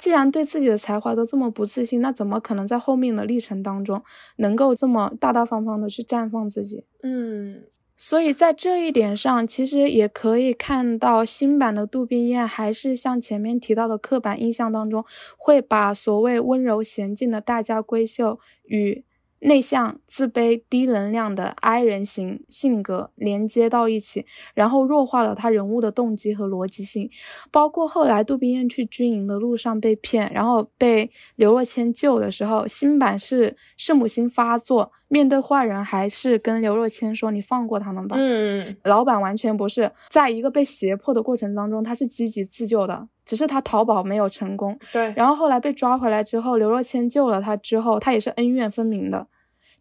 [0.05, 4.03] 既然对自己的才华都这么不自信，那怎么可能在后面的历程当中
[4.35, 6.83] 能够这么大大方方的去绽放自己？
[7.01, 7.63] 嗯，
[7.95, 15.03] 所以在这一点上，其实也可以看到新版的杜冰雁还是像前面提到的刻板印象当中，
[15.35, 19.03] 会把所谓温柔娴静的大家闺秀与。
[19.39, 27.09] 内向、自卑、低能量的 I 人型性格连接到一起，然后弱化了他人物的动机和逻辑性。
[27.51, 43.07] 包括后来杜宾燕去军营的路上被骗，然后被刘若谦救的时候，新版是圣母心发作，面对坏人还是跟刘若谦说：“你放过他们吧。”嗯，老板完全不是在一个被胁迫的过程当中，他是积极自救的。
[43.25, 45.13] 只是他逃跑没有成功，对。
[45.15, 49.27] 然后后来被抓回来之后，刘若谦救了他之后，他也是恩怨分明的。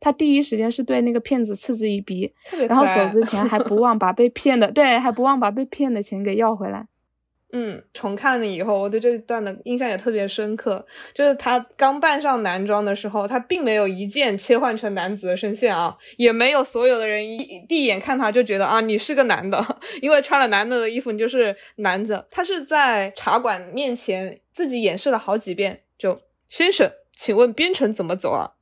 [0.01, 2.33] 他第一时间是对那个骗子嗤之以鼻，
[2.69, 6.87] 然后走之前还不忘把被骗的，对，还不忘把被骗的钱给要回来。
[7.57, 10.85] 嗯，重看了以后，我对这段的印象也特别深刻。
[11.14, 19.64] 就是他刚扮上男装的时候，他并没有一键切换成男子的声线啊，也没有所有的人一第一眼看他就觉得啊你是个男的，
[20.03, 22.25] 因为穿了男的的衣服你就是男子。
[22.29, 28.55] 他是在茶馆面前自己演示了好几遍，就先生，请问边城怎么走啊？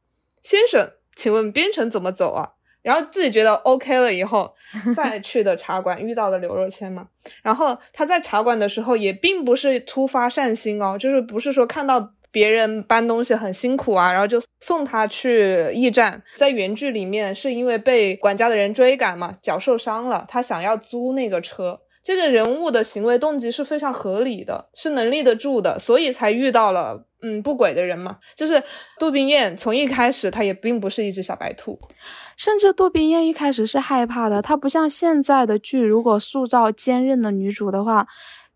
[0.43, 2.53] 先生，请问边城怎么走啊？
[2.83, 4.53] 然后自己觉得 OK 了以后，
[4.95, 7.07] 再去的茶馆 遇到的刘若谦嘛。
[7.43, 16.23] 然后他在茶馆的时候也并不是突发善心哦，就是不是说看到别人搬东西很辛苦啊，然后就送他去驿站。
[16.37, 21.79] 在原剧里面是因为被管家的人追赶嘛，脚受伤了，他想要租那个车。
[22.03, 28.19] 这个人物的行为动机是非常合理的，是能立得住的，所以才遇到了嗯不轨的人嘛。
[28.35, 28.63] 就是
[28.99, 31.79] 杜冰燕从一开始她也并不是一只小白兔。
[32.37, 38.07] 甚至杜冰燕一开始是害怕的，她不像现在的剧，如果塑造坚韧的女主的话，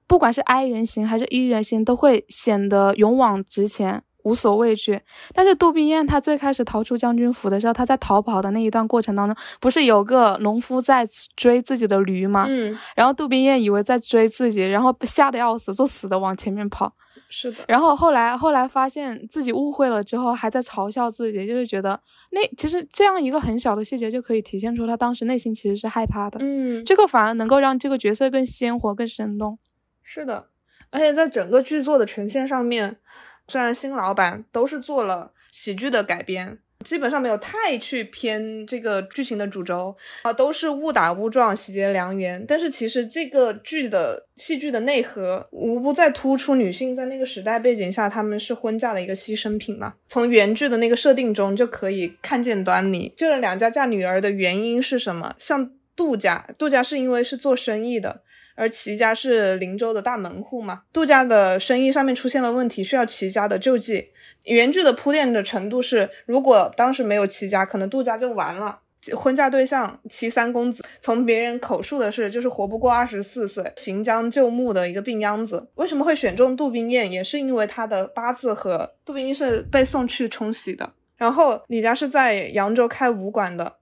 [0.08, 5.00] 不管是 I 人型还是 E 人型，都会显得勇往直前，无所畏惧。
[5.32, 12.44] 但是杜冰雁她最开始逃出将军府的时候，她在逃跑的那一段过程当中，不是有个农夫在追自己的驴吗？
[12.48, 16.92] 嗯，然后杜冰雁以为在追自己，然后吓得要死，就死的往前面跑。
[17.28, 21.98] 是的，然后后来后来发现自己误会了之后，还在嘲笑自己，就是觉得
[22.30, 26.38] 那其实这样一个很小的细节就可以体现出他当时内心其实是害怕的。
[26.42, 29.58] 嗯，这个反而能够让这个角色更鲜活、更生动。
[30.02, 30.48] 是的，
[30.90, 32.98] 而且在整个剧作的呈现上面，
[33.48, 36.58] 虽然新老板都是做了喜剧的改编。
[36.84, 42.44] 基本上没有太去偏这个剧情的主轴啊，都是误打误撞、喜结良缘。
[42.46, 49.94] 但是其实这个剧的戏剧的内核，无不在突出女性在那个时代背景下，她们是婚嫁的一个牺牲品嘛。
[50.06, 53.12] 从原剧的那个设定中就可以看见端倪。
[53.16, 55.34] 这两家嫁女儿的原因是什么？
[55.38, 58.22] 像杜家，杜家是因为是做生意的。
[58.56, 64.04] 而齐家是林州的大门户嘛，杜家的生意上面出现了问题，需要齐家的救济。
[64.42, 68.80] 原剧的铺垫的程度是，如果当时没有齐家，可能杜家就完了。
[69.14, 75.68] 婚嫁对象齐三公子，从别人口述的是，就是活不过二十四岁，行将就木的一个病秧子。
[75.76, 80.88] 为什么会选中杜冰燕，也是因为他的八字和杜宾是被送去冲喜的。
[81.16, 83.76] 然后李家是在扬州开武馆的。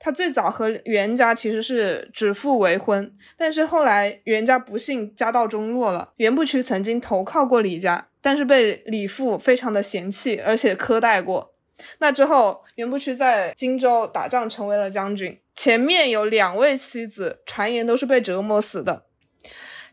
[0.00, 6.12] 他最早和袁家其实是指腹为婚，但是后来袁家不幸家道中落了。
[6.16, 11.54] 袁不屈曾经投靠过李家，但是被李父非常的嫌弃，而且苛待过。
[11.98, 15.38] 那之后，袁不屈在荆州打仗，成为了将军。
[15.54, 19.04] 前面有两位妻子，传言都是被折磨死的。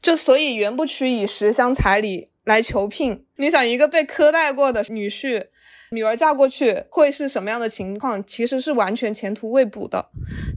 [0.01, 3.25] 就所以袁不屈以十箱彩礼来求聘。
[3.37, 5.47] 你想，一个被苛待过的女婿。
[5.95, 8.23] 女儿嫁过去会是什么样的情况？
[8.25, 10.05] 其实是完全前途未卜的。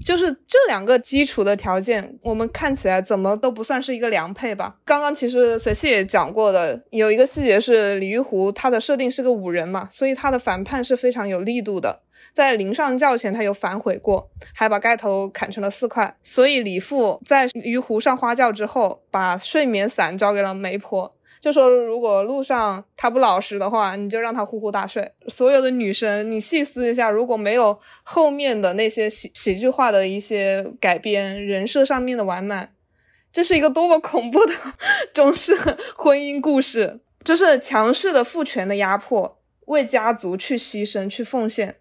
[0.05, 4.77] 就是这两个基础的条件，我们看起来怎么都不算是一个良配吧。
[4.85, 12.03] 刚刚其实随气也讲过的，有一个细节是李玉湖他的设定是个武人嘛，所以他的反叛是非常有力度的。
[12.33, 16.17] 在临上轿前，他有反悔过，还把盖头砍成了四块。
[16.23, 21.15] 所以李父在鱼湖上花轿之后，把睡眠伞交给了媒婆。
[21.41, 25.13] 就说如果路上他不老实的话，你就让他呼呼大睡。
[25.29, 32.73] 所有的女生，你细思一下，如果没有后面的那些喜喜剧化的一些改编，人设上面的完满，
[33.33, 34.53] 这是一个多么恐怖的
[35.15, 35.55] 中式
[35.97, 36.97] 婚姻故事！
[37.25, 41.77] 就是强势的父权的压迫，为家族去牺牲、去奉献，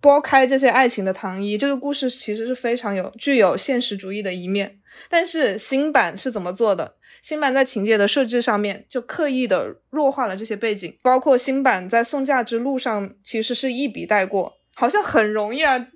[0.00, 1.58] 剥开这些爱情的糖衣。
[1.58, 4.78] 这个故事其实是非常有具有现实主义的一面。
[5.08, 6.94] 但是新版是怎么做的？
[7.22, 15.86] 新版在情节的设置上面就刻意的弱化了这些背景，包括新版在送嫁之路上其实是一笔带过，好像很容易啊。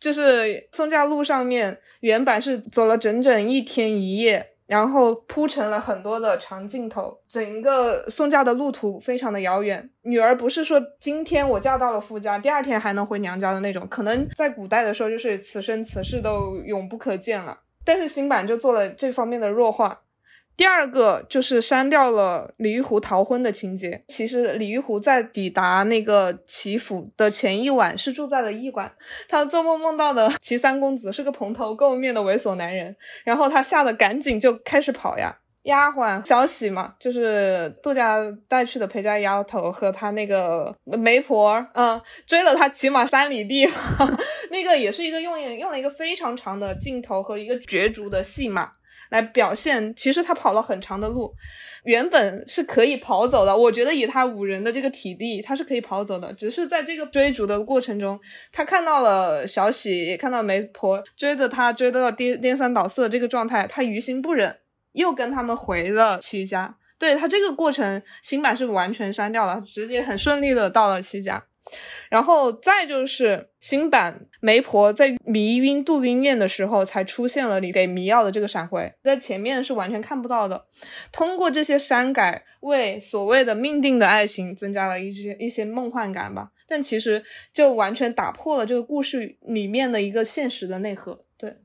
[0.00, 9.88] 就是送嫁路上面原版是走了整整一天一夜，然后铺成了很多的长镜头，整个送嫁的路途非常的遥远。
[10.02, 17.60] 女儿不是说今天我嫁到了夫家，第二天还能回娘家的那种，可能在古代的时候就是此生此世都永不可见了。
[17.84, 20.00] 但是新版就做了这方面的弱化。
[20.56, 24.02] 第二个就是删掉了李玉湖逃婚的情节。
[24.08, 28.92] 其实李玉湖在抵达那个齐府的前一晚是住在了驿馆，
[29.28, 35.38] 他做梦梦到的齐三公子是个蓬头垢面的猥琐男人，然后他吓得赶紧就开始跑呀。
[35.62, 43.64] 丫鬟小喜嘛，就是杜家带去的陪嫁丫头和他那个媒婆，嗯，追了他起码三里地，
[44.50, 48.72] 那个也是一个用用了一个非常长的镜头和一个角逐的戏码。
[49.12, 51.30] 来表现，其实他跑了很长的路，
[51.84, 53.54] 原本是可以跑走的。
[53.54, 56.32] 我觉得以他五人的这个体力，他是可以跑走的。
[56.32, 58.18] 只是在这个追逐的过程中，
[58.50, 64.56] 他看到了小喜，也看到媒婆追着他，追到颠颠三倒四的这个状态，他于心不忍，
[64.92, 66.78] 又跟他们回了齐家。
[66.98, 71.44] 对他这个过程，新版是完全删掉了，直接很顺利的到了齐家。
[72.10, 80.66] 然后再就是新版媒婆在迷晕杜冰雁的时候，才出现了你给迷药的这个闪回，在前面是完全看不到的。
[81.12, 86.50] 通过这些删改，为所谓的命定的爱情增加了一些一些梦幻感吧。
[86.66, 87.22] 但其实
[87.52, 91.24] 就完全打破了这个故事里面的一个现实的内核。
[91.38, 91.58] 对，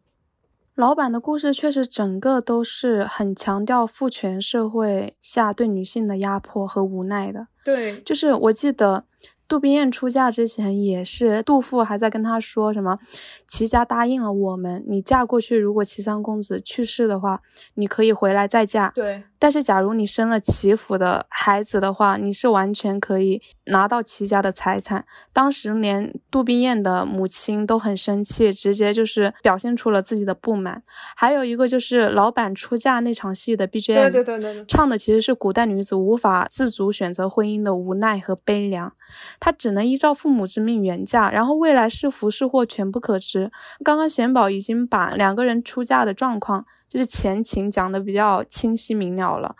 [0.76, 7.48] 老版的故事确实整个都是很强调父权社会下对女性的压迫和无奈的。
[7.66, 9.06] 对，就是我记得。
[9.48, 13.00] 杜冰燕出嫁之前也是，杜父还在跟她说什么，
[13.48, 17.42] 齐家答应了我们，你嫁过去，如果齐三公子去世的话，
[17.76, 18.92] 你可以回来再嫁。
[18.94, 19.24] 对。
[19.40, 25.06] 但是，假如你生了齐府的孩子的话，你是完全可以拿到齐家的财产。
[25.32, 30.82] 当时连杜冰燕的母亲都很生气，直接就是表现出了自己的不满。
[31.16, 38.92] 还有一个就是老板出嫁那场戏的 BGM，对对对对，唱的其实是古代女子无法自主选择婚姻的无奈和悲凉，
[39.40, 43.37] 她只能依照父母之命远嫁，然后未来是福是祸全不可知。
[43.84, 46.65] 刚刚贤宝已经把两个人出嫁的状况。
[46.89, 49.58] 就是前情讲的比较清晰明了了，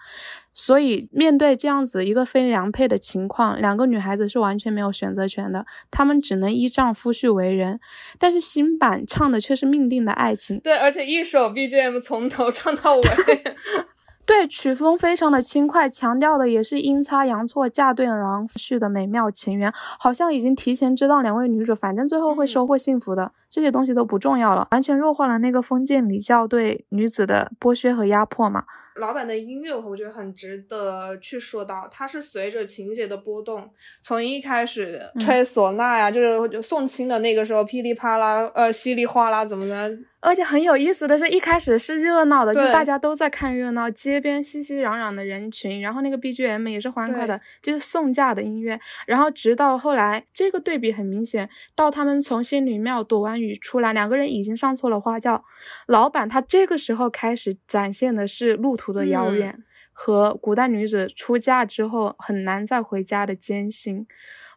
[0.54, 7.82] 所以面对这样子一个非良配的情况，两个女孩子是完全没有选择权的，她们只能依仗夫婿为人。
[8.18, 13.02] 但是新版唱的却是命定的爱情，对，而且一首 BGM 从头唱到尾。
[14.26, 28.64] 对，曲风非常的轻快，强调的也是阴差阳错嫁对郎婿的美妙情缘，好像已经提前知道两位女主反正最后会收获幸福的，这些东西都不重要了，完全弱化了那个封建礼教对女子的剥削和压迫嘛。
[28.96, 33.70] 老板的音乐我觉得很值得去说到，它是随着情节的波动，
[34.02, 39.98] 从一开始吹唢呐呀，就是送亲的那个时候噼里啪啦，呃，稀里哗啦怎么的。
[40.20, 48.78] 而且很有意思的是，一开始是热闹的，就是大家都在看热闹，街边熙熙攘攘的人群，然后那个 BGM 也是欢快的，就是送嫁的音乐。
[49.06, 55.44] 然后直到后来，这个对比很明显，到他们从仙女庙躲完雨出来，两个人已经上错了花轿。
[55.86, 64.08] 老板他这个时候开始展现的是路途的遥远和古代女子出嫁之后很难再回家的艰辛。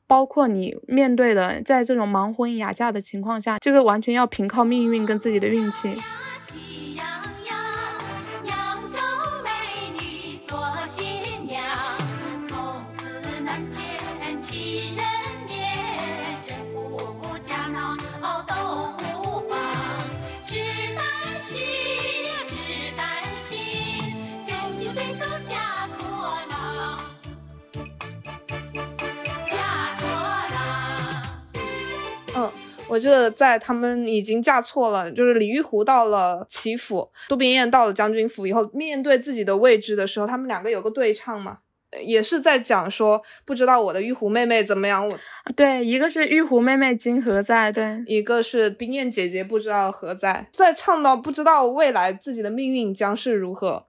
[0.07, 5.95] 包括你面对的，在这种盲婚哑嫁的情况下，这个完全要凭靠命运跟自己的运气。
[32.91, 41.59] 我记得在他们已经嫁错了，就是李玉湖到了齐府，杜冰燕到了将军府以后，面对自己的未知的时候，他们两个有个对唱嘛，
[42.05, 45.07] 也是在讲说不知道我的玉湖妹妹怎么样。
[45.07, 45.19] 我
[45.57, 53.87] 对，一个是玉湖妹妹今何在，对，一个是冰燕姐姐不知道何在，在唱到不知道未来自己的命运将是如何。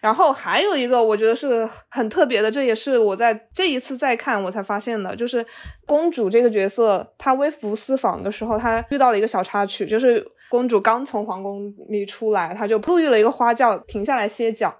[0.00, 5.44] 然后还有一个我觉得是很特别的，这也是我在这一次再看我才发现的，就是
[5.86, 14.74] 公主这个角色，她微服私访的时候，她遇到了一个小插曲，就是公主刚从皇宫里出来，她就路遇了一个花轿，停下来歇脚，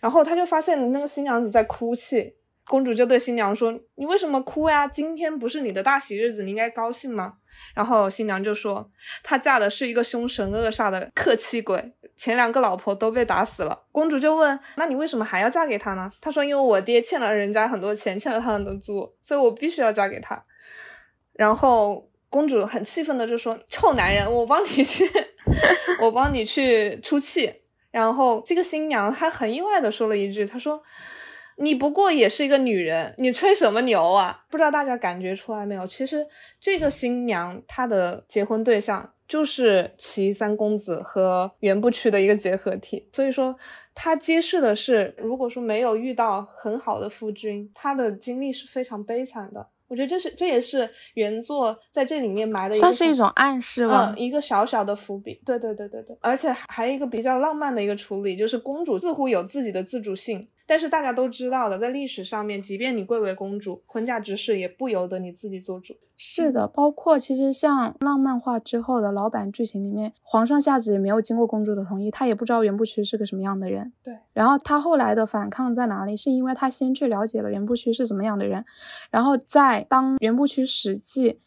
[0.00, 2.34] 然后她就发现那个新娘子在哭泣，
[2.66, 4.88] 公主就对新娘说：“你为什么哭呀？
[4.88, 7.34] 今天不是你的大喜日子，你应该高兴吗？”
[7.74, 8.90] 然后新娘就说
[9.22, 20.42] ：“她嫁的是一个凶神恶煞的克妻鬼，前两个老婆都被打死了。”公主就问：“那你为什么还要嫁给他呢？”他说：“因为我爹欠了人家很多钱，欠了他很多租，所以我必须要嫁给他。”
[21.34, 25.04] 然后公主很气愤的就说：“臭男人，我帮你去，
[26.00, 27.52] 我帮你去出气。”
[27.90, 30.82] 然后这个新娘她很意外的说了一句：“她说。”
[31.58, 34.44] 你不过也是一个女人，你吹什么牛啊？
[34.50, 35.86] 不知道大家感觉出来没有？
[35.86, 36.26] 其实
[36.60, 43.56] 这个新娘她的结婚对象就是齐三公子和袁不屈的一个结合体，所以说
[43.94, 49.66] 她揭示的是，如果说没有遇到很好的夫君，他的经历是非常悲惨的。
[49.88, 55.40] 我觉得这是这也是原作在这里面埋的，算是一种暗示吧，一个小小的伏笔。
[55.46, 60.48] 对对对对对，而且还有一个比较浪漫的一个处理，就是公主似乎有自己的自主性。
[60.66, 65.96] 但是大家都知道的，在历史上面，即便你贵为公主，婚嫁之事也不由得你自己做主。
[66.16, 73.92] 是的，包括其实像浪漫化之后的老版剧情里面，皇上下旨也没有经过公主的同意，他也不知道袁不屈是个什么样的人。
[74.02, 74.16] 对。
[74.32, 76.16] 然后他后来的反抗在哪里？
[76.16, 78.64] 是因为他先去了解了袁不屈是怎么样的人，
[79.10, 81.40] 然后在当袁不屈实际。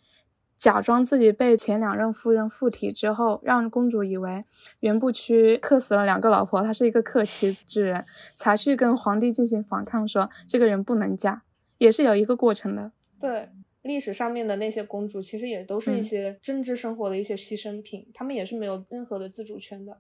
[0.56, 4.44] 假装自己被前两任夫人附体之后，让公主以为
[4.82, 8.04] 袁不屈克死了两个老婆，他是一个克妻之人，
[8.36, 11.44] 才去跟皇帝进行反抗，说这个人不能嫁，
[11.78, 12.92] 也是有一个过程的。
[13.18, 13.48] 对，
[13.84, 19.98] 历史上面的那些公主，其实也都是一些政治生活的一些牺牲品，她们也是没有任何的自主权的。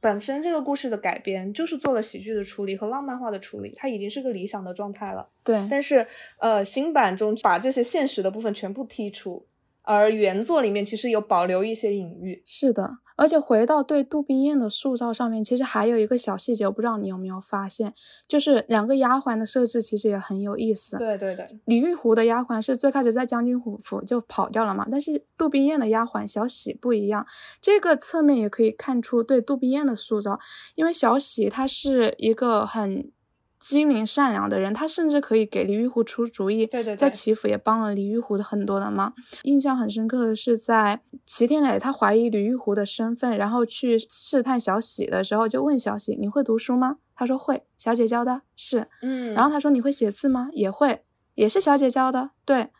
[0.00, 5.28] 本身这个故事的改编就是做了喜剧的处理和浪漫化的处理，它已经是个理想的状态了。
[5.44, 6.06] 对，但是
[6.38, 9.46] 呃，新版中把这些现实的部分全部剔除。
[9.82, 12.88] 而原作里面其实有保留一些隐喻，是的。
[13.20, 17.92] 而且回到对杜冰雁的塑造上面，其实还有一个小细节，我不知道你有没有发现，
[18.26, 20.96] 就是两个丫鬟的设置其实也很有意思。
[20.96, 27.26] 对对对，李玉湖的丫鬟是最开始在将军府府就跑掉了嘛，但是杜冰雁的丫鬟小喜不一样，
[27.60, 30.40] 这个侧面也可以看出对杜冰雁的塑造，
[30.74, 33.12] 因为小喜她是一个很。
[33.60, 36.66] 机灵善良的人，他甚至可以给李玉湖出主意。
[36.66, 39.12] 对对，在齐府也帮了李玉湖的很多的忙。
[39.42, 49.34] 印象很深刻的是，在齐天磊他怀疑李玉湖的身份，然后去试探小喜的时候，就问小喜：“你会读书吗？”他说：“会，小姐教的。”是，嗯。
[49.34, 51.04] 然后他说：“你会写字吗？”也会，
[51.34, 52.30] 也是小姐教的。
[52.46, 52.70] 对，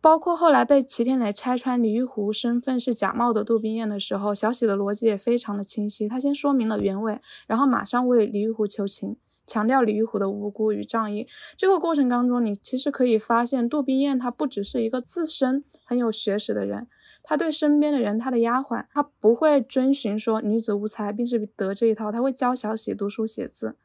[0.00, 6.08] 包括后来被齐天磊拆穿李玉湖身份是假冒的杜冰雁的时候，小喜的逻辑也非常的清晰。
[6.08, 9.16] 他先说明了原委，然后马上为李玉湖求情。
[9.46, 11.26] 强调李玉虎的无辜与仗义，
[11.56, 16.86] 这个过程当中，你其实可以发现，杜宾燕她不只是一个自身很有学识的人，
[17.22, 23.76] 她对身边的人，她的丫鬟，她不会遵循说女子无才便是德这一套，她会教小喜读书写字，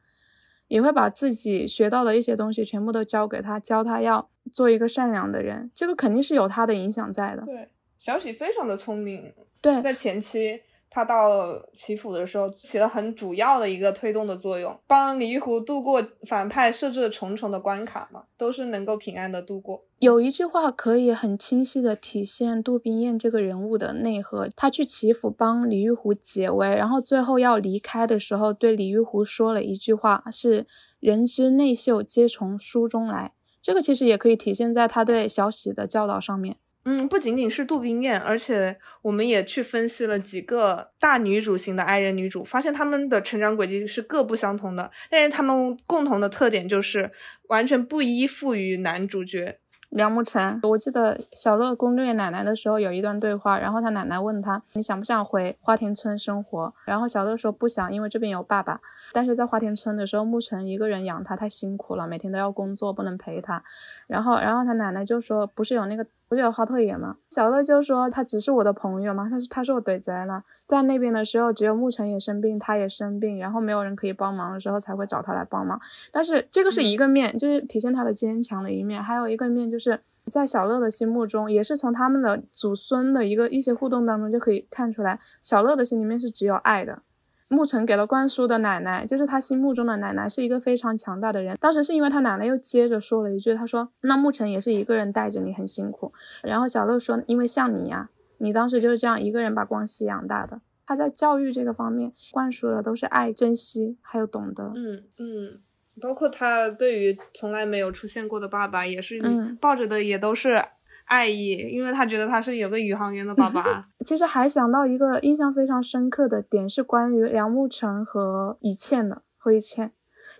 [0.68, 7.42] 也会把自己学到的一些东西全部都教给他，教他要做一个善良的人，这个肯定是有他的影响在的。
[7.44, 10.60] 对，小喜非常的聪明，对，在前期。
[10.96, 19.84] 他到齐府的时候，起了很主要的一个推动的作用，帮李玉湖度过反派设置的重重的关卡嘛，都是能够平安的度过。
[19.98, 30.66] 有一句话可以很清晰的体现杜冰雁这个人物的内核，他去齐府帮李玉湖解围，然后最后要离开的时候，对李玉湖说了一句话，是
[30.98, 33.32] “人之内秀，皆从书中来”。
[33.60, 36.56] 这个其实也可以体现在他对小喜的教导上面。
[36.88, 47.10] 嗯，不仅仅是杜冰燕，而且我们也去分析了几个大女主型的爱人女主，发现她们的成长轨迹是各不相同的，但是她们共同的特点就是
[47.48, 49.58] 完全不依附于男主角。
[49.90, 58.80] 梁慕辰，我记得小乐攻略奶奶的时候有一段对话，然后他奶奶问他你想不想回花田村生活，然后小乐说不想，因为这边有爸爸。
[59.12, 63.62] 但是在花田村的时候，慕辰一个人养他太辛苦了，每天都要工作，不能陪他。
[64.08, 66.06] 然后，然后他奶奶就说不是有那个。
[66.28, 67.16] 不是有花特野吗？
[67.30, 75.80] 小乐就说他只是我的朋友嘛，他是他说我怼贼了，在那边的时候，只有沐尘也生病，他也生病，然后没有人可以帮忙的时候才会找他来帮忙。
[76.10, 80.00] 但是这个是一个面，就是体现他的坚强的一面；还有一个面，就是
[80.30, 87.02] 在小乐的心目中，也是从他们的祖孙的一个一些互动当中就可以看出来，小乐的心里面是只有爱的。
[87.48, 91.56] 沐尘给了灌输的奶奶，就是他心目中的奶奶，是一个非常强大的人。
[91.60, 104.72] 当时是因为他奶奶又接着说了一句，他说：“那沐尘也是一个人带着你，很辛苦。”然后小乐说：“因为像你呀，你当时就是这样一个人把光熙养大的。”他在教育这个方面灌输的都是爱、珍惜，还有懂得。
[104.74, 105.60] 嗯嗯，
[106.00, 109.20] 包括他对于从来没有出现过的爸爸，也是
[109.60, 110.62] 抱着的，也都是。
[111.06, 113.88] 爱意，因为他觉得他是有个宇航员的爸爸。
[114.06, 119.22] 其实还想到一个印象非常深刻的点，是关于梁慕辰和一茜的。
[119.38, 119.92] 和一茜，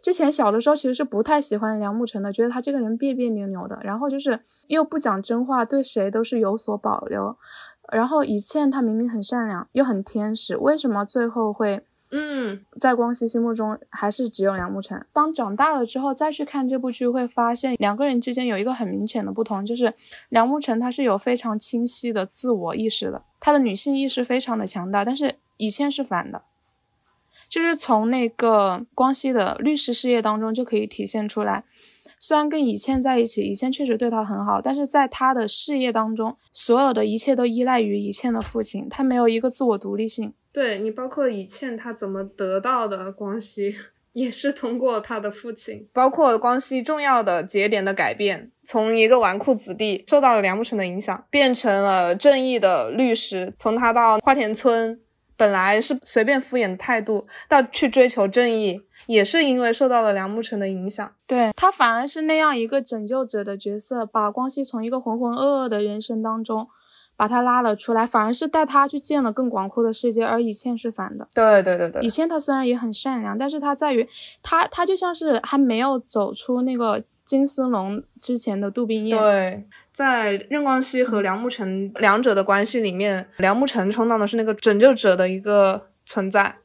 [0.02, 7.36] 之前小的时候其实是不太喜欢梁慕辰的，觉得他这个人别别扭扭的，然后就是又不讲真话，对谁都是有所保留。
[7.92, 11.86] 然后以倩她明明很善良又很天使，为什么最后会？
[12.12, 15.04] 嗯，在光熙心目中还是只有梁慕辰。
[15.12, 19.92] 当长大了之后再去看这部剧，会发现两个人之间有一个很明显的不同，就是
[20.28, 26.42] 梁慕辰他是有非常清晰的自我意识的，他的女性意识非常的强大，但是以倩是反的，
[27.48, 31.64] 就是从那个光熙的律师事业当中就可以体现出来。
[32.18, 40.32] 虽然跟以倩在一起，以倩确实对他很好，但是在他的事业当中，所有的一切都依赖于以倩的父亲，他没有一个自我独立性。
[40.56, 43.76] 对你，包括以倩她怎么得到的光熙，
[44.14, 45.86] 也是通过他的父亲。
[45.92, 53.52] 包括光熙重要的节点的改变，从一个纨绔子弟受到了梁慕辰的影响，变成了正义的律师。
[53.58, 54.98] 从他到花田村，
[55.36, 61.12] 本来是随便敷衍的态度，到去追求正义，也是因为受到了梁慕辰的影响。
[61.26, 66.66] 对他反而是那样一个拯救者的角色，把光熙从一个浑浑噩噩的人生当中。
[67.16, 71.26] 把他拉了出来，反而是带他去见了更广阔的世界，而以倩是反的。
[71.34, 74.06] 对对对对，以倩她虽然也很善良，但是她在于，
[74.42, 79.18] 她她就像是还没有走出那个金丝笼之前的杜冰雁。
[79.18, 86.56] 对，在任光熙和梁慕辰两者的关系里面，梁慕辰充当的是那个拯救者的一个存在。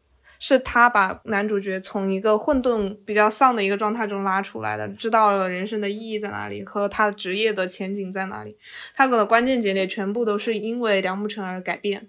[0.43, 8.57] 是他把男主角从一个混沌、比较丧的一个状态中拉出来的，知道了人生的意义在哪里和他职业的前景在哪里。
[8.95, 12.07] 他的关键节点全部都是因为梁慕橙而改变。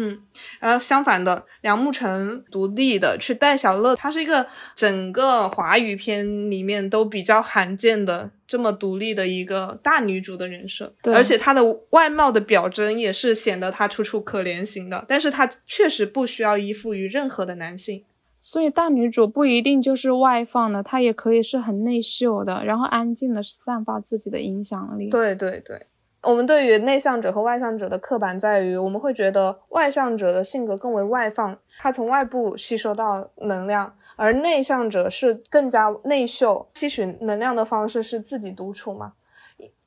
[0.00, 0.16] 嗯，
[0.60, 4.46] 然后相反的，梁慕辰独立的去带小乐，她是一个
[4.76, 18.04] 整个华语片里面都比较罕见的这么独立的一个大女主的人设，而且她的外貌的表征也是显得她楚楚可怜型的，但是她确实不需要依附于任何的男性，
[18.38, 25.10] 所以大女主不一定就是外放的，她也可以是很内秀的，然后安静的散发自己的影响力。
[25.10, 25.87] 对对对。
[26.22, 39.12] 我们对于内向者和外向者的刻板在于，我们会觉得外向者的性格更为外放，他从外部吸收到能量，而内向者是更加内秀，吸取能量的方式是自己独处嘛。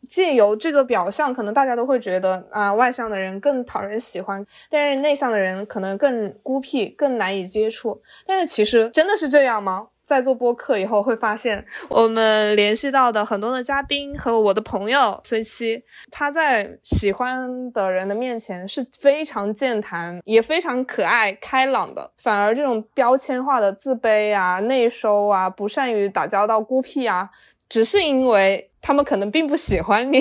[0.09, 8.01] 借由这个表象，可能大家都会觉得啊，外向的人更讨人喜欢，但是内向的人可能更孤僻，更难以接触。
[8.25, 9.89] 但是其实真的是这样吗？
[10.05, 22.11] 在做播客以后，会发现我们联系到的很多的嘉宾和我的朋友随七，他在喜欢的人的面前是非常健谈，也非常可爱开朗的。
[22.17, 27.29] 反而这种标签化的自卑啊、内收啊、不善于打交道、孤僻啊，
[27.69, 30.19] 只是因为他们可能并不喜欢你。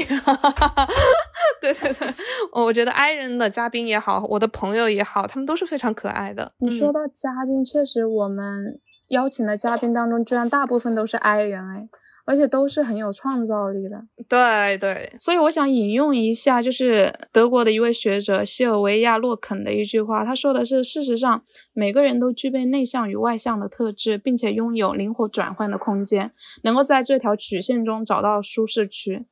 [1.61, 2.14] 对对对，
[2.53, 6.53] 我觉得 I 人的嘉宾也好，我的朋友也好，他们都是非常可爱的。
[6.59, 8.81] 你说到嘉宾，确实我们。
[9.11, 11.88] 邀请的嘉宾当中，居然大部分都是 I 人哎，
[12.24, 14.02] 而且都是很有创造力的。
[14.28, 21.42] 对对，所以我想引用一下，就是德国的一位学者西尔维亚·洛肯的一句话，他说的是：事实上，
[21.72, 26.30] 每个人都具备内向与外向的特质，并且拥有灵活转换的空间，
[26.62, 29.26] 能够在这条曲线中找到舒适区。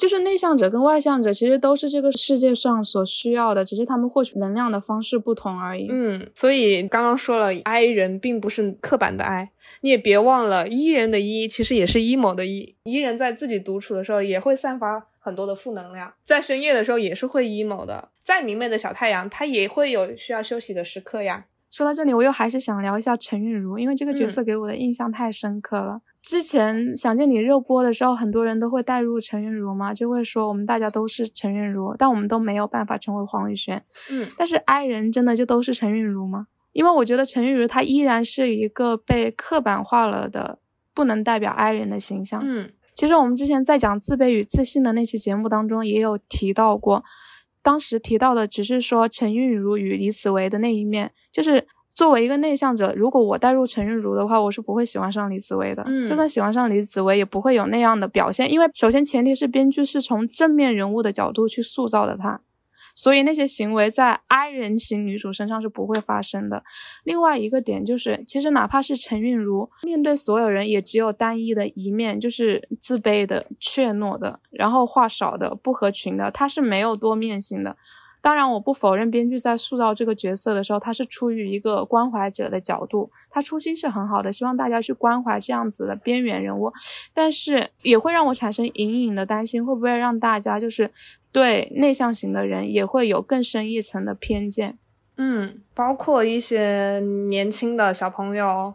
[0.00, 5.88] 就是内向者跟外向者其实都是这个世界上所需要的，只是他们获取能量的方式不同而已。
[5.90, 9.50] 嗯，所以刚刚说了，I 人并不是刻板的 I，
[9.82, 18.08] 你也别忘了，E 人的 E 其实也是 emo 的 E，E 人在自己独处的时候也会散发很多的负能量，在深夜的时候也是会 emo 的。
[18.24, 21.44] 再明媚的小太阳，它也会有需要休息的时刻呀。
[21.70, 26.00] 说到这里，我又还是想聊一下陈韵如，因为这个角色给我的印象太深刻了。
[26.22, 33.82] 之前《想见你》热播的时候，很多人都会带入陈韵如嘛，就会说我们大家都是陈韵如，但我们都没有办法成为黄宇轩。
[34.10, 36.48] 嗯，但是 I 人真的就都是陈韵如吗？
[36.72, 40.58] 因为我觉得陈韵如她依然是一个被刻板化了的，
[40.92, 42.42] 不能代表 I 人的形象。
[42.44, 47.02] 嗯，其实我们之前在讲自卑与自信的那期节目当中也有提到过，
[47.62, 51.66] 当时提到的只是说陈韵如与李子维的那一面，就是。
[51.94, 55.82] 作为一个内向者，如果我带入陈韵如的话，我是不会喜欢上李子维的。
[55.86, 62.40] 嗯，就算喜欢上李子维，也不会有那样的表现，因为首先前提是编剧是从正面人物的角度去塑造的他，
[62.94, 66.62] 所以那些行为在 I 人型女主身上是不会发生的。
[67.04, 77.76] 另外一个点就是，其实哪怕是陈韵如面对所有人，也只有单一的一面，就是自卑的、怯懦的，然后话少的、不合群的，她是没有多面性的。
[78.22, 86.72] 当然，我不否认编剧在塑造这个角色的时候，他是出于一个关怀者的角度，他初心是很好的，希望大家去关怀这样子的边缘人物。
[87.14, 90.90] 但是也会让我产生隐隐的担心，会不会让大家就是
[91.32, 94.78] 对内向型的人也会有更深一层的偏见？
[95.16, 98.74] 嗯，包括一些年轻的小朋友。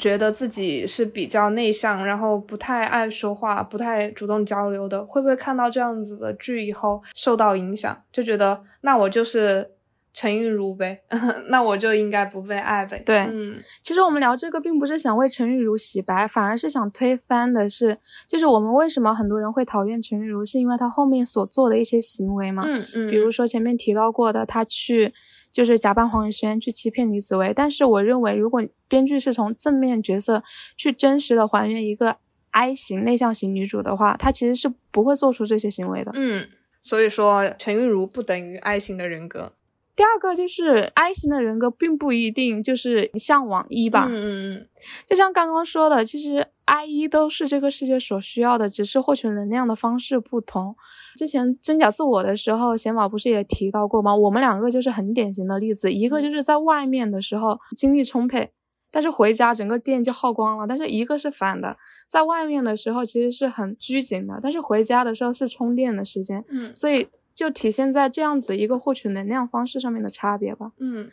[0.00, 9.72] 觉得自己是比较内向，然后不太爱说话，不太主动交流的，会不会看到这样子的剧以后受到影响，就觉得那我就是
[10.14, 11.02] 陈韵如呗，
[11.50, 13.02] 那我就应该不被爱呗？
[13.04, 22.64] 对，嗯，其实我们聊这个并不是想为陈韵如洗白，反而是想推翻的是，就是我们为什么很多人会讨厌陈韵如，是因为她后面所做的一些行为嘛？
[22.66, 25.12] 嗯嗯，比如说前面提到过的，她去。
[25.52, 30.42] 就是假扮黄轩去欺骗李子维，但是我认为，如果编剧是从正面角色
[30.76, 32.16] 去真实的还原一个
[32.50, 36.12] I 型内向型女主的话，她其实是不会做出这些行为的。
[36.14, 36.48] 嗯，
[36.80, 39.52] 所以说陈韵如不等于 I 型的人格。
[39.96, 44.06] 第二个就是 I 型的人格并不一定就是向往一吧。
[44.08, 44.68] 嗯嗯嗯，
[45.06, 50.76] 就像刚刚说的，其实 I 一都是这个世界所需要的，只是获取能量的方式不同。
[51.16, 54.14] 之前真假自我的时候，贤宝不是也提到过吗？
[54.14, 58.52] 我们两个就是很典型的例子，一个就是在外面的时候精力充沛，
[58.92, 61.76] 但是回家整个电就耗光了；但是一个是反的，
[62.08, 66.44] 在外面的时候其实是很拘谨的，但是回家的时候是充电的时间。
[66.50, 70.70] 嗯，所以就体现在这样子一个获取能量方式上面的差别吧。
[70.78, 71.10] 嗯，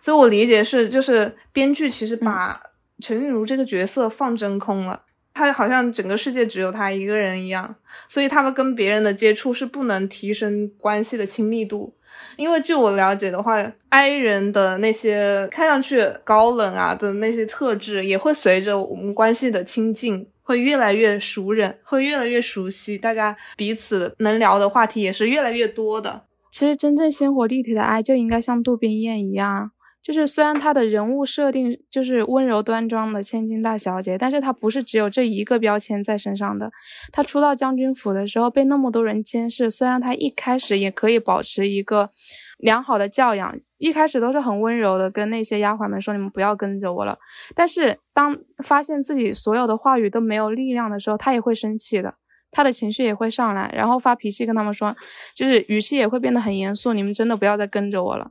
[0.00, 2.62] 所以我理解是，就是编剧其实把
[3.00, 5.02] 陈韵如这个角色放真空了。
[5.36, 7.74] 他好像整个世界只有他一个人一样，
[8.08, 11.92] 所以他们跟别人的接触是不能提升关系的亲密度。
[12.36, 26.26] 因为据我了解的话，I 人的那些看上去高冷啊的那些特质，也会随着我们关系的亲近，会越来越熟人，会越来越熟悉，大家彼此能聊的话题也是越来越多的。
[26.48, 29.72] 其实真正鲜活立体的 I 就应该像杜冰雁一样。
[30.04, 36.70] 就是虽然她的人物设定就是温柔端庄的千金大小姐，但是她不是只有这一个标签在身上的。
[37.10, 42.10] 她初到将军府的时候被那么多人监视，虽然她一开始也可以保持一个
[42.58, 47.18] 良好的教养，一开始都是很温柔的跟那些丫鬟们说你们不要跟着我了。
[47.54, 52.14] 但是当发现自己所有的话语都没有力量的时候，她也会生气的，
[52.50, 54.94] 她的情绪也会上来，然后发脾气跟他们说，
[55.34, 58.30] 就是语气也会变得很严肃，你们真的不要再跟着我了。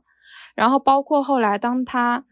[0.54, 2.24] 然后包括后来，当他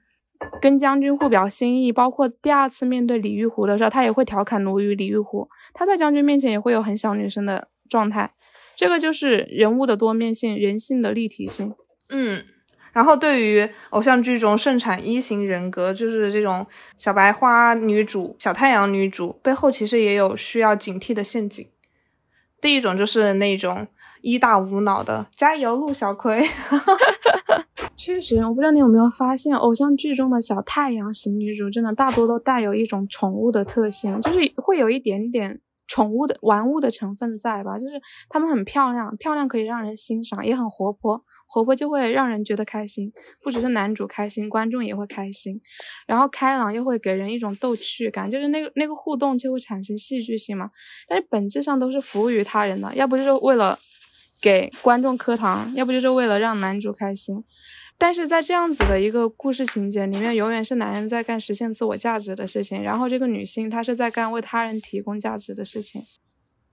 [0.60, 5.48] 跟将军互表心意，包括第二次面对李玉湖的时候，他也会调侃鲁豫李玉湖。
[5.72, 8.32] 他在将军面前也会有很小女生的状态，
[8.74, 11.74] 这个就是人物的多面性，人性的立体性。
[12.08, 12.44] 嗯，
[12.92, 16.66] 然后对于偶像剧中盛产一型人格，就是这种
[16.96, 21.66] 小白花女主、小太阳女主背后，其实也有需要警惕的陷阱。
[22.60, 23.86] 第一种就是那种
[24.20, 26.44] 一大无脑的加油，陆小葵。
[27.96, 37.78] 确实，我不知道你有没有发现，偶像剧中的小太阳型女主，真的大多都带有一种宠物的特性，就是会有一点点宠物的玩物的成分在吧？
[37.78, 45.60] 就是她们很漂亮，漂亮可以让人欣赏，也很活泼，活泼就会让人觉得开心，不只是男主开心，观众也会开心。
[46.06, 50.70] 然后开朗又会给人一种逗趣感，就是那个那个互动就会产生戏剧性嘛。
[51.06, 53.78] 但是本质上都是服务于他人的，要不就是为了
[54.40, 57.44] 给观众磕糖，要不就是为了让男主开心。
[58.02, 66.02] 但是在这样子的一个故事情节里面，永远是男人在干实现自我价值的事情，然后这个女性她是在干为他人提供价值的事情。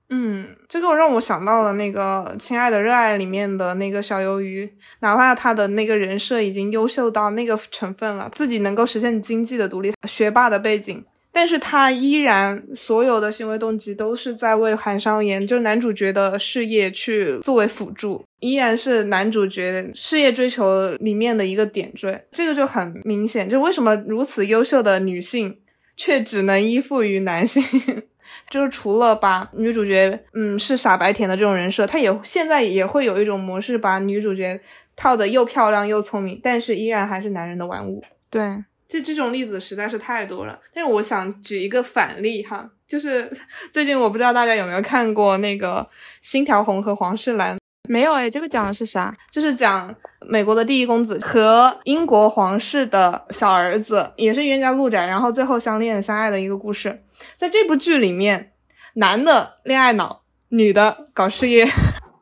[0.09, 11.05] 嗯，这个让我想到了那个《亲爱的热爱》里面的那个小鱿鱼，哪怕他的那个人设已经优秀到那个成分了，自己能够实现经济的独立，学霸的背景。
[11.39, 22.25] 但是他依然所有的行为动机都是在为韩商言，就是男主角的事业去作为辅助，依然是男主角事业追求里面的一个点缀。
[22.33, 25.57] 这个就很明显，就为什么如此优秀的女性
[25.95, 27.63] 却只能依附于男性？
[28.51, 34.59] 就是除了把女主角嗯是傻白甜的这种人设，他也现在也会有一种模式，把女主角
[34.97, 38.03] 套的又漂亮又聪明，但是依然还是男人的玩物。
[38.29, 38.41] 对。
[38.89, 43.31] 就这种例子实在是太多了，但是我想举一个反例哈，就是
[43.71, 45.87] 最近我不知道大家有没有看过那个
[46.21, 47.55] 《星条红和黄世兰》，
[47.87, 49.15] 没有哎，这个讲的是啥？
[49.31, 49.93] 就是讲
[50.27, 56.99] 美国的第一公子和英国皇室的小儿子，也是冤家路窄，然后最后相恋相爱的一个故事。
[57.37, 58.53] 在这部剧里面，
[58.95, 61.63] 男的恋爱脑，女的搞事业，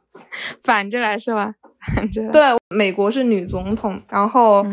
[0.61, 1.53] 反着来是吧？
[2.31, 4.65] 对，美国是女总统，然后，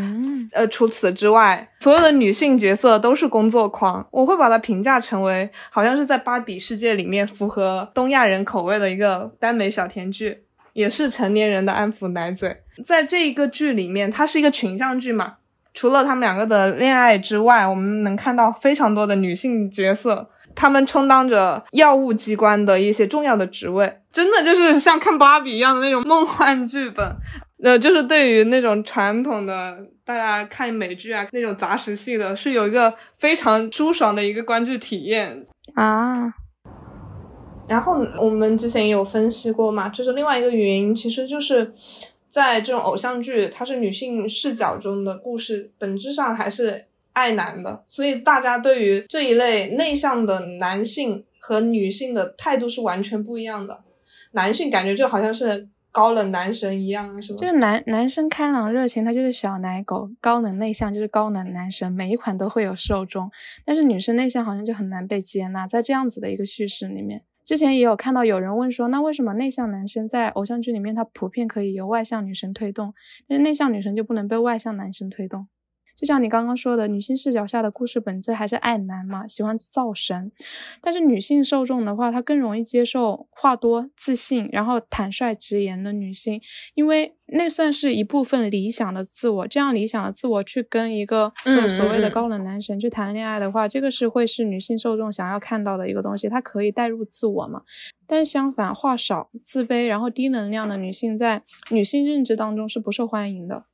[0.52, 4.06] 呃，除此之外，所有的女性角色都是工作狂。
[4.10, 10.42] 我会把它评价成为，好像是在芭比世界里面符合东亚人口味的一个耽美小甜剧，
[10.72, 12.56] 也是成年人的安抚奶嘴。
[12.84, 15.34] 在这一个剧里面，它是一个群像剧嘛，
[15.72, 20.28] 除了他们两个的恋爱之外，我们能看到非常多的女性角色。
[20.54, 27.16] 他们充当着药物机关的一些重要的职位，真的就是像看芭比一样的那种梦幻剧本。
[27.62, 36.34] 呃，就是对于那种传统的大家看美剧啊那种杂食系的，是有一个非常舒爽的一个观剧体验啊。
[37.66, 41.72] 然后我们之前也有分析过嘛，就是另外一个原因，其实就是
[42.28, 46.84] 在这种偶像剧，它是女性视角中的故事，本质上还是
[47.14, 53.80] 爱男的，所以大家对于这一类内向的男性和女性的态度是完全不一样的。
[54.32, 55.70] 男性感觉就好像是。
[55.94, 57.38] 高冷男神一样是吧？
[57.38, 61.92] 就是男男生开朗热情，他就是小奶狗；高冷内向就是高冷男神。
[61.92, 63.30] 每一款都会有受众，
[63.64, 65.68] 但是女生内向好像就很难被接纳。
[65.68, 72.92] 在这样子的一个叙事里面，之前也有看到有人问说，那为什么内向男生在偶像剧里面他普遍可以由外向女生推动，
[73.28, 75.46] 但是内向女生就不能被外向男生推动？
[75.96, 80.32] 就像你刚刚说的，女性视角下的故事本质还是爱男嘛，喜欢造神。
[80.80, 86.40] 但是女性受众的话，她更容易接受话多、自信，然后坦率直言的女性，
[86.74, 89.46] 因为那算是一部分理想的自我。
[89.46, 91.32] 这样理想的自我去跟一个
[91.68, 96.28] 所谓的高冷男神去谈恋爱的话，这个是会是女性受众想要看到的一个东西。
[96.28, 97.62] 她可以带入自我嘛？
[98.06, 103.64] 但是相反，话少、自卑，然后低能量的女性在女性认知当中是不受欢迎的。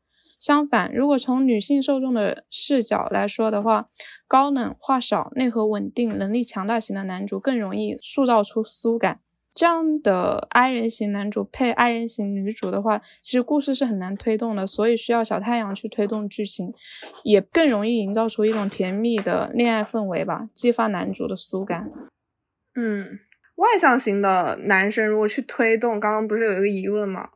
[0.40, 3.90] 相反，如果从女性受众的视角来说的话，
[4.26, 9.20] 高冷、话少、内核稳定、能力强大型的男主更容易塑造出苏感。
[9.52, 16.72] 这样的 I 人型男主配 I 人型女主的话，其实故事是很难推动的，所以需要小太阳去推动剧情，
[17.24, 21.90] 也更容易营造出一种甜蜜的恋爱氛围吧，激发男主的苏感。
[22.76, 23.18] 嗯，
[23.56, 27.30] 外向型的男生如果去推动，刚刚不是有一个疑问吗？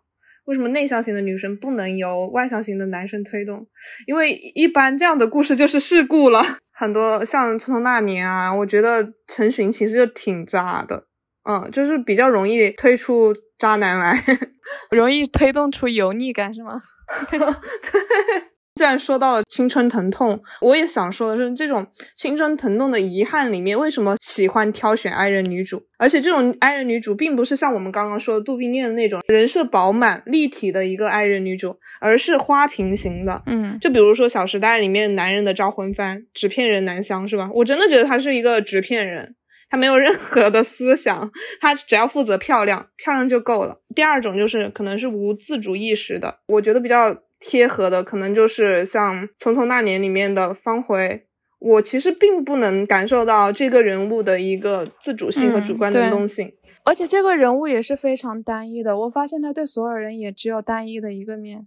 [0.45, 3.67] 为什么内向型的女生不能由外向型的男生推动？
[4.07, 6.43] 因为一般这样的故事就是事故了。
[6.73, 11.07] 很多像《匆匆那年》啊，我觉得陈寻其实就挺渣的，
[11.49, 14.15] 嗯，就是比较容易推出渣男来，
[14.91, 16.79] 容易推动出油腻感，是吗？
[17.31, 18.54] 对。
[18.75, 25.81] 既然说到了青春疼痛，我也想说的是，这种青春疼痛的遗憾里面，为什么喜欢挑选爱人女主？
[25.97, 33.41] 而且这种爱人女主并不是像我们刚刚说的杜宾恋的那种人设饱满立体的一个爱人女主，而是花瓶型的。
[33.47, 37.49] 嗯，就比如说《小时代》里面男人的招魂幡，纸片人南湘是吧？
[37.55, 39.37] 我真的觉得他是一个纸片人，
[39.75, 41.29] 他没有任何的思想，
[41.61, 43.75] 他只要负责漂亮，漂亮就够了。
[43.93, 47.17] 第二种就是可能是无自主意识的，我觉得比较。
[47.41, 51.25] 贴合的可能就是像《匆匆那年》里面的方茴，
[51.59, 56.55] 我其实并不能感受到这个人物的一个自主性和主观能动性，
[56.87, 58.97] 而且这个人物也是非常单一的。
[59.01, 61.67] 我发现他对所有人也只有单一的一个面，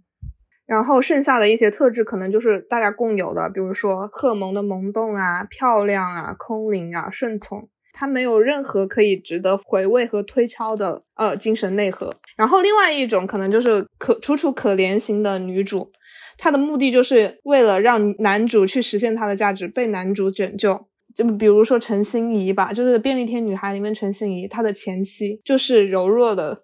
[0.66, 7.68] 然后剩下的一些特质可能就是大家共有的，比如说荷尔蒙的萌动啊、漂亮啊、空灵啊、顺从。
[7.98, 12.14] 他没有任何可以值得回味和推敲的呃精神内核。
[12.36, 15.88] 然后另外一种可能就是可楚楚可怜型的女主，
[16.36, 20.80] 她的目的就是为了让男主去实现他的价值，被男主拯救。
[21.12, 26.62] 就比如说陈心怡吧，就是《便利贴女孩》里面陈心怡，她的前妻就是柔弱的。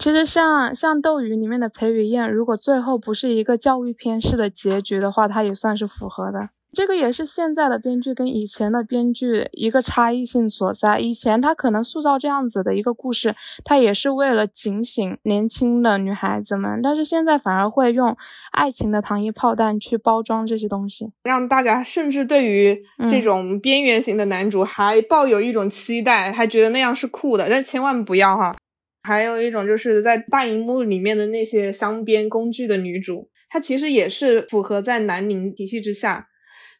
[0.00, 6.48] 其实像像《斗鱼》里面的裴雨燕，如果最后不是一个教育片式的结局的话，她也算是符合的。
[6.72, 10.98] 这个也是现在的编剧跟以前的编剧一个差异性所在。
[10.98, 18.16] 以前他可能塑造这样子的一个故事，他也是为了警醒年轻的女孩子们，但是现在反而会用
[18.52, 28.56] 爱情的糖衣炮弹去包装这些东西，让大家甚至对于这种边缘型的男主还抱有一种期待，还觉得那样是酷的，但千万不要哈。
[29.02, 36.28] 还有一种就是在大荧幕里面的那些镶边工具的女主，她其实也是符合在南宁体系之下。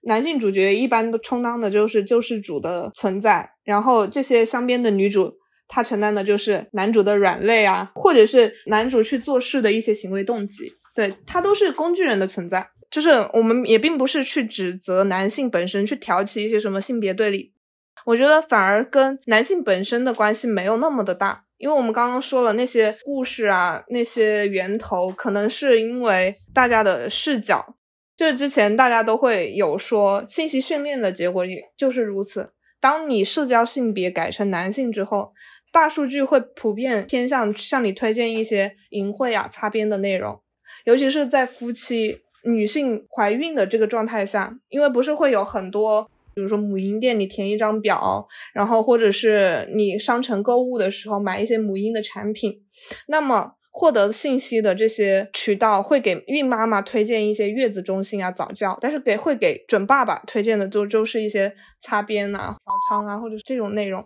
[0.04, 5.32] 男性主角一般都充当的就是救世主的存在，然后这些镶边的女主，
[5.68, 12.68] 她承担的就是男主的软肋啊，或者是男主去做事的一些行为动机，对她都是工具人的存在。
[12.90, 17.52] 就是我们也并不是去指责男性本身去挑起一些什么性别对立，
[18.04, 27.76] 我觉得反而跟男性本身的关系没有那么的大，因为我们刚刚说了那些故事啊，那些源头可能是因为大家的视角。
[28.16, 32.52] 就是之前大家都会有说，信息训练的结果也就是如此。
[32.80, 35.32] 当你社交性别改成男性之后，
[35.72, 40.38] 大数据会普遍偏向向你推荐一些淫秽啊、擦边的内容，
[40.84, 46.02] 尤其是在夫妻女性怀孕的这个状态下，因为不是会有很多，
[46.34, 52.62] 比如说母婴店你填一张表，然后或者是你商城购物的时候买一些母婴的产品，
[53.08, 53.54] 那么。
[53.74, 62.54] 获得信息的这些渠道会给孕妈妈推荐一些月子中心啊、早教，但是给会给准爸爸推荐的都都是一些擦边啊、
[62.88, 64.04] 嫖娼啊，或者是这种内容。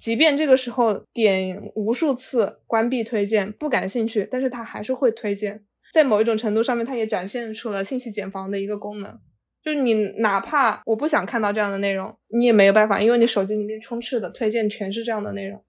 [0.00, 5.64] 即便这个时候点无数次关闭推荐，不感兴趣，但是他还是会推荐。
[5.92, 9.18] 在某一种程度上面，它也展现出了信息茧房的一个功能。
[9.62, 15.62] 就是你哪怕我不想看到这样的内容，你也没有办法，因为你手机里面充斥的推荐全是这样的内容。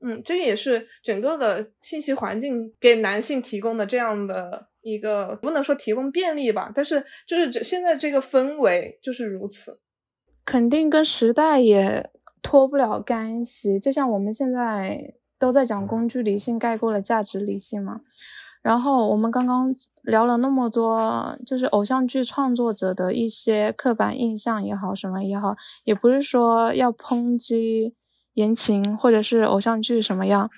[0.00, 9.80] 嗯，这个也是整个的信息环境给男性提供的这样的一个，不能说提供便利吧，但是就是这现在这个氛围就是如此，
[10.44, 12.08] 肯定跟时代也
[12.40, 13.76] 脱不了干系。
[13.80, 18.02] 就像我们现在都在讲工具理性盖过了价值理性嘛，
[18.62, 27.96] 然后我们刚刚聊了那么多，就是偶像剧创作者的一些刻板印象也好，什么也好，也不是说要抨击。
[28.38, 30.48] 言情或者是偶像剧什么样？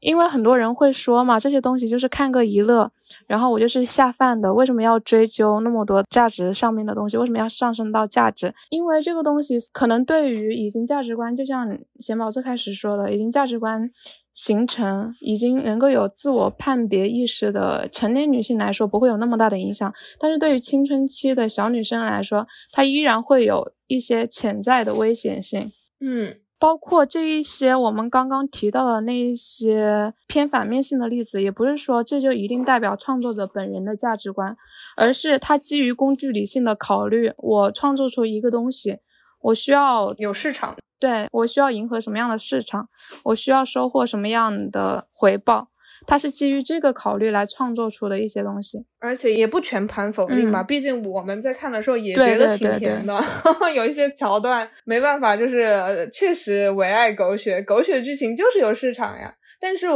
[0.00, 2.90] 因为很多人会说嘛，这些东西就是看个娱乐，
[3.26, 4.52] 然后我就是下饭的。
[4.52, 7.16] 为什么要追究那么多价值上面的东西？
[7.16, 8.54] 为什么要上升到价值？
[8.68, 13.88] 因为这个东西可能对于已经价值观，就像贤宝最开始说的，已经价值观
[14.34, 19.94] 形成，已经能够有自我判别意识的成年女性来说，不会有那么大的影响。
[20.18, 25.70] 但是对于青春期的小女生来说，她依然会有一些潜在的危险性。
[26.00, 26.36] 嗯。
[26.62, 34.56] 包括这一些我们刚刚提到的那一些偏反面性的例子，也不是说这就一定代表创作者本人的价值观，
[34.96, 38.98] 而是他基于工具理性的考虑，我创作出一个东西，
[39.40, 42.88] 我需要有市场，对我需要迎合什么样的市场，
[43.24, 45.71] 我需要收获什么样的回报。
[46.06, 50.62] 他是基于这个考虑来创作出的一些东西，而且也不全盘否定吧。
[50.62, 53.20] 毕竟我们在看的时候也觉得挺甜的，
[53.74, 59.34] 有一些桥段没办法，就是确实唯爱狗血，狗血剧情就是有市场呀。
[59.60, 59.86] 但是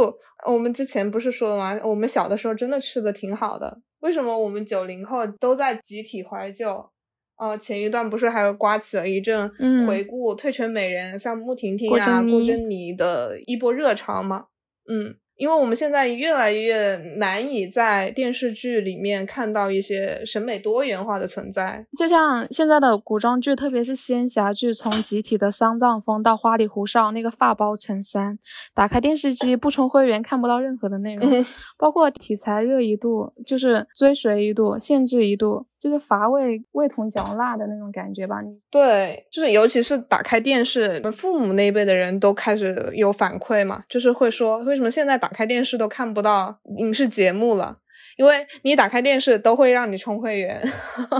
[0.45, 1.79] 我们之前不是说了吗？
[1.83, 3.79] 我们小的时候真的吃的挺好的。
[3.99, 6.89] 为什么我们九零后都在集体怀旧？
[7.37, 9.47] 哦，前一段不是还有刮起了一阵
[9.85, 14.45] 回顾《退圈美人》，像穆婷婷啊、顾珍妮的一波热潮吗？
[14.89, 15.15] 嗯。
[15.37, 28.37] 因为我们现在越来越难以在电视剧里面看到一些审美多元化的存在，就像现在的古装剧，特别是仙侠剧，从集体的丧葬风到花里胡哨那个发包成山，
[28.73, 31.45] 打开电视机不充会员看不到任何的内容，
[31.77, 35.67] 包括题材热一度就是追随一度，限制一度。
[35.79, 38.37] 就是乏味、味同嚼蜡的那种感觉吧。
[38.71, 47.73] 对，就是尤其是打开电视，我们父母那一辈的人都开始有反馈嘛，就是会说，为什么现在打开电视都看不到影视节目了？
[48.15, 50.59] 因为你打开电视都会让你充会员，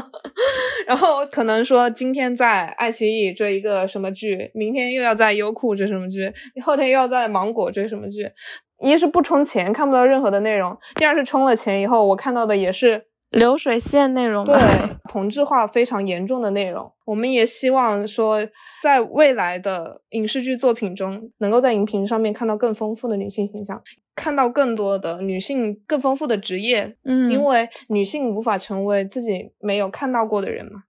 [0.87, 8.27] 然后可能说今天在爱奇艺追一个什么剧，明天又要在优酷追什么剧，你后天又要在芒果追什么剧。
[8.83, 13.05] 一是不充钱看不到任何的内容，第二是充了钱以后，我看到的也是。
[13.29, 14.55] 流水线内容，对
[15.09, 18.39] 同质化非常严重的内容，我们也希望说，
[18.81, 23.81] 在未来的影视剧作品中，能够在荧屏上面看到更丰富的女性形象，
[24.15, 26.95] 看到更多的女性更丰富的职业。
[27.03, 30.83] 嗯，因为女性无法成为自己没有看到过的人嘛。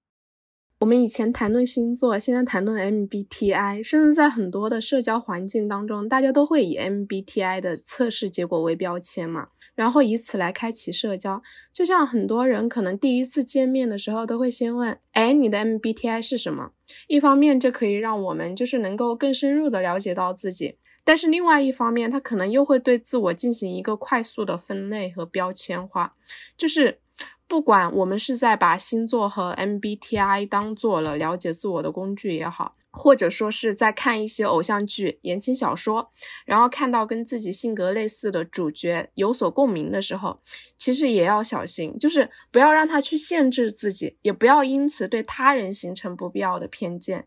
[0.81, 9.49] 我们以前谈论星座，现在谈论 MBTI，甚至在很多的社交环境当中，大家都会以 MBTI 的测试结果为标签嘛。
[9.79, 11.41] 然后以此来开启社交，
[11.73, 16.73] 就像很多人可能第一次见面的时候都会先问：“哎，你的 MBTI 是什么？”
[17.07, 26.17] 一方面这可以让我们就是能够更深入的了解到自己，但是另外一方面，他可能又会对自我进行一个快速的分类和标签化，
[26.57, 26.99] 就是
[27.47, 32.75] 不管我们是在把星座和 MBTI 当做了了解自我的工具也好。
[32.99, 36.11] 或者说是在看一些偶像剧、言情小说，
[36.45, 40.41] 然后看到跟自己性格类似的主角有所共鸣的时候，
[40.77, 47.25] 其实也要小心，就是不要让他去限制自己，也不要因此对他人形成不必要的偏见，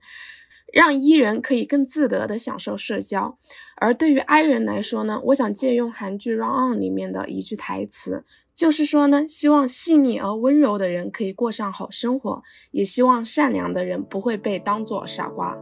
[0.74, 3.38] 让 E 人可以更自得的享受社交。
[3.78, 8.26] 而对于 I 人来说呢，我想借用韩剧《Run On》里面的一句台词。
[8.62, 15.58] 就是说呢，希望细腻而温柔的人可以过上好生活，也希望善良的人不会被当作傻瓜。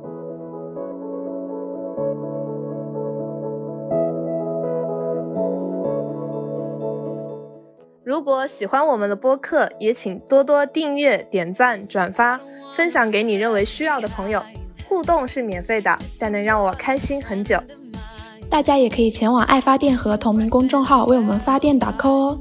[8.03, 12.37] 如果喜欢我们的播客，也请多多订阅、点赞、转发，
[12.75, 14.43] 分享给你认为需要的朋友。
[14.83, 17.57] 互动是免费的，但能让我开心很久。
[18.49, 22.39] 大家也可以前往爱发电和同名公众号为我们发电打 call 哦。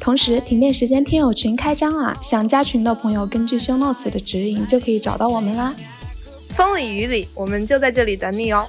[0.00, 2.14] 同时，停电时间听友群开张啦！
[2.22, 5.74] 想加群的朋友，根据 show notes 的指引就可以找到我们啦。
[6.50, 8.66] 风里雨里，我们就在这里等你哦。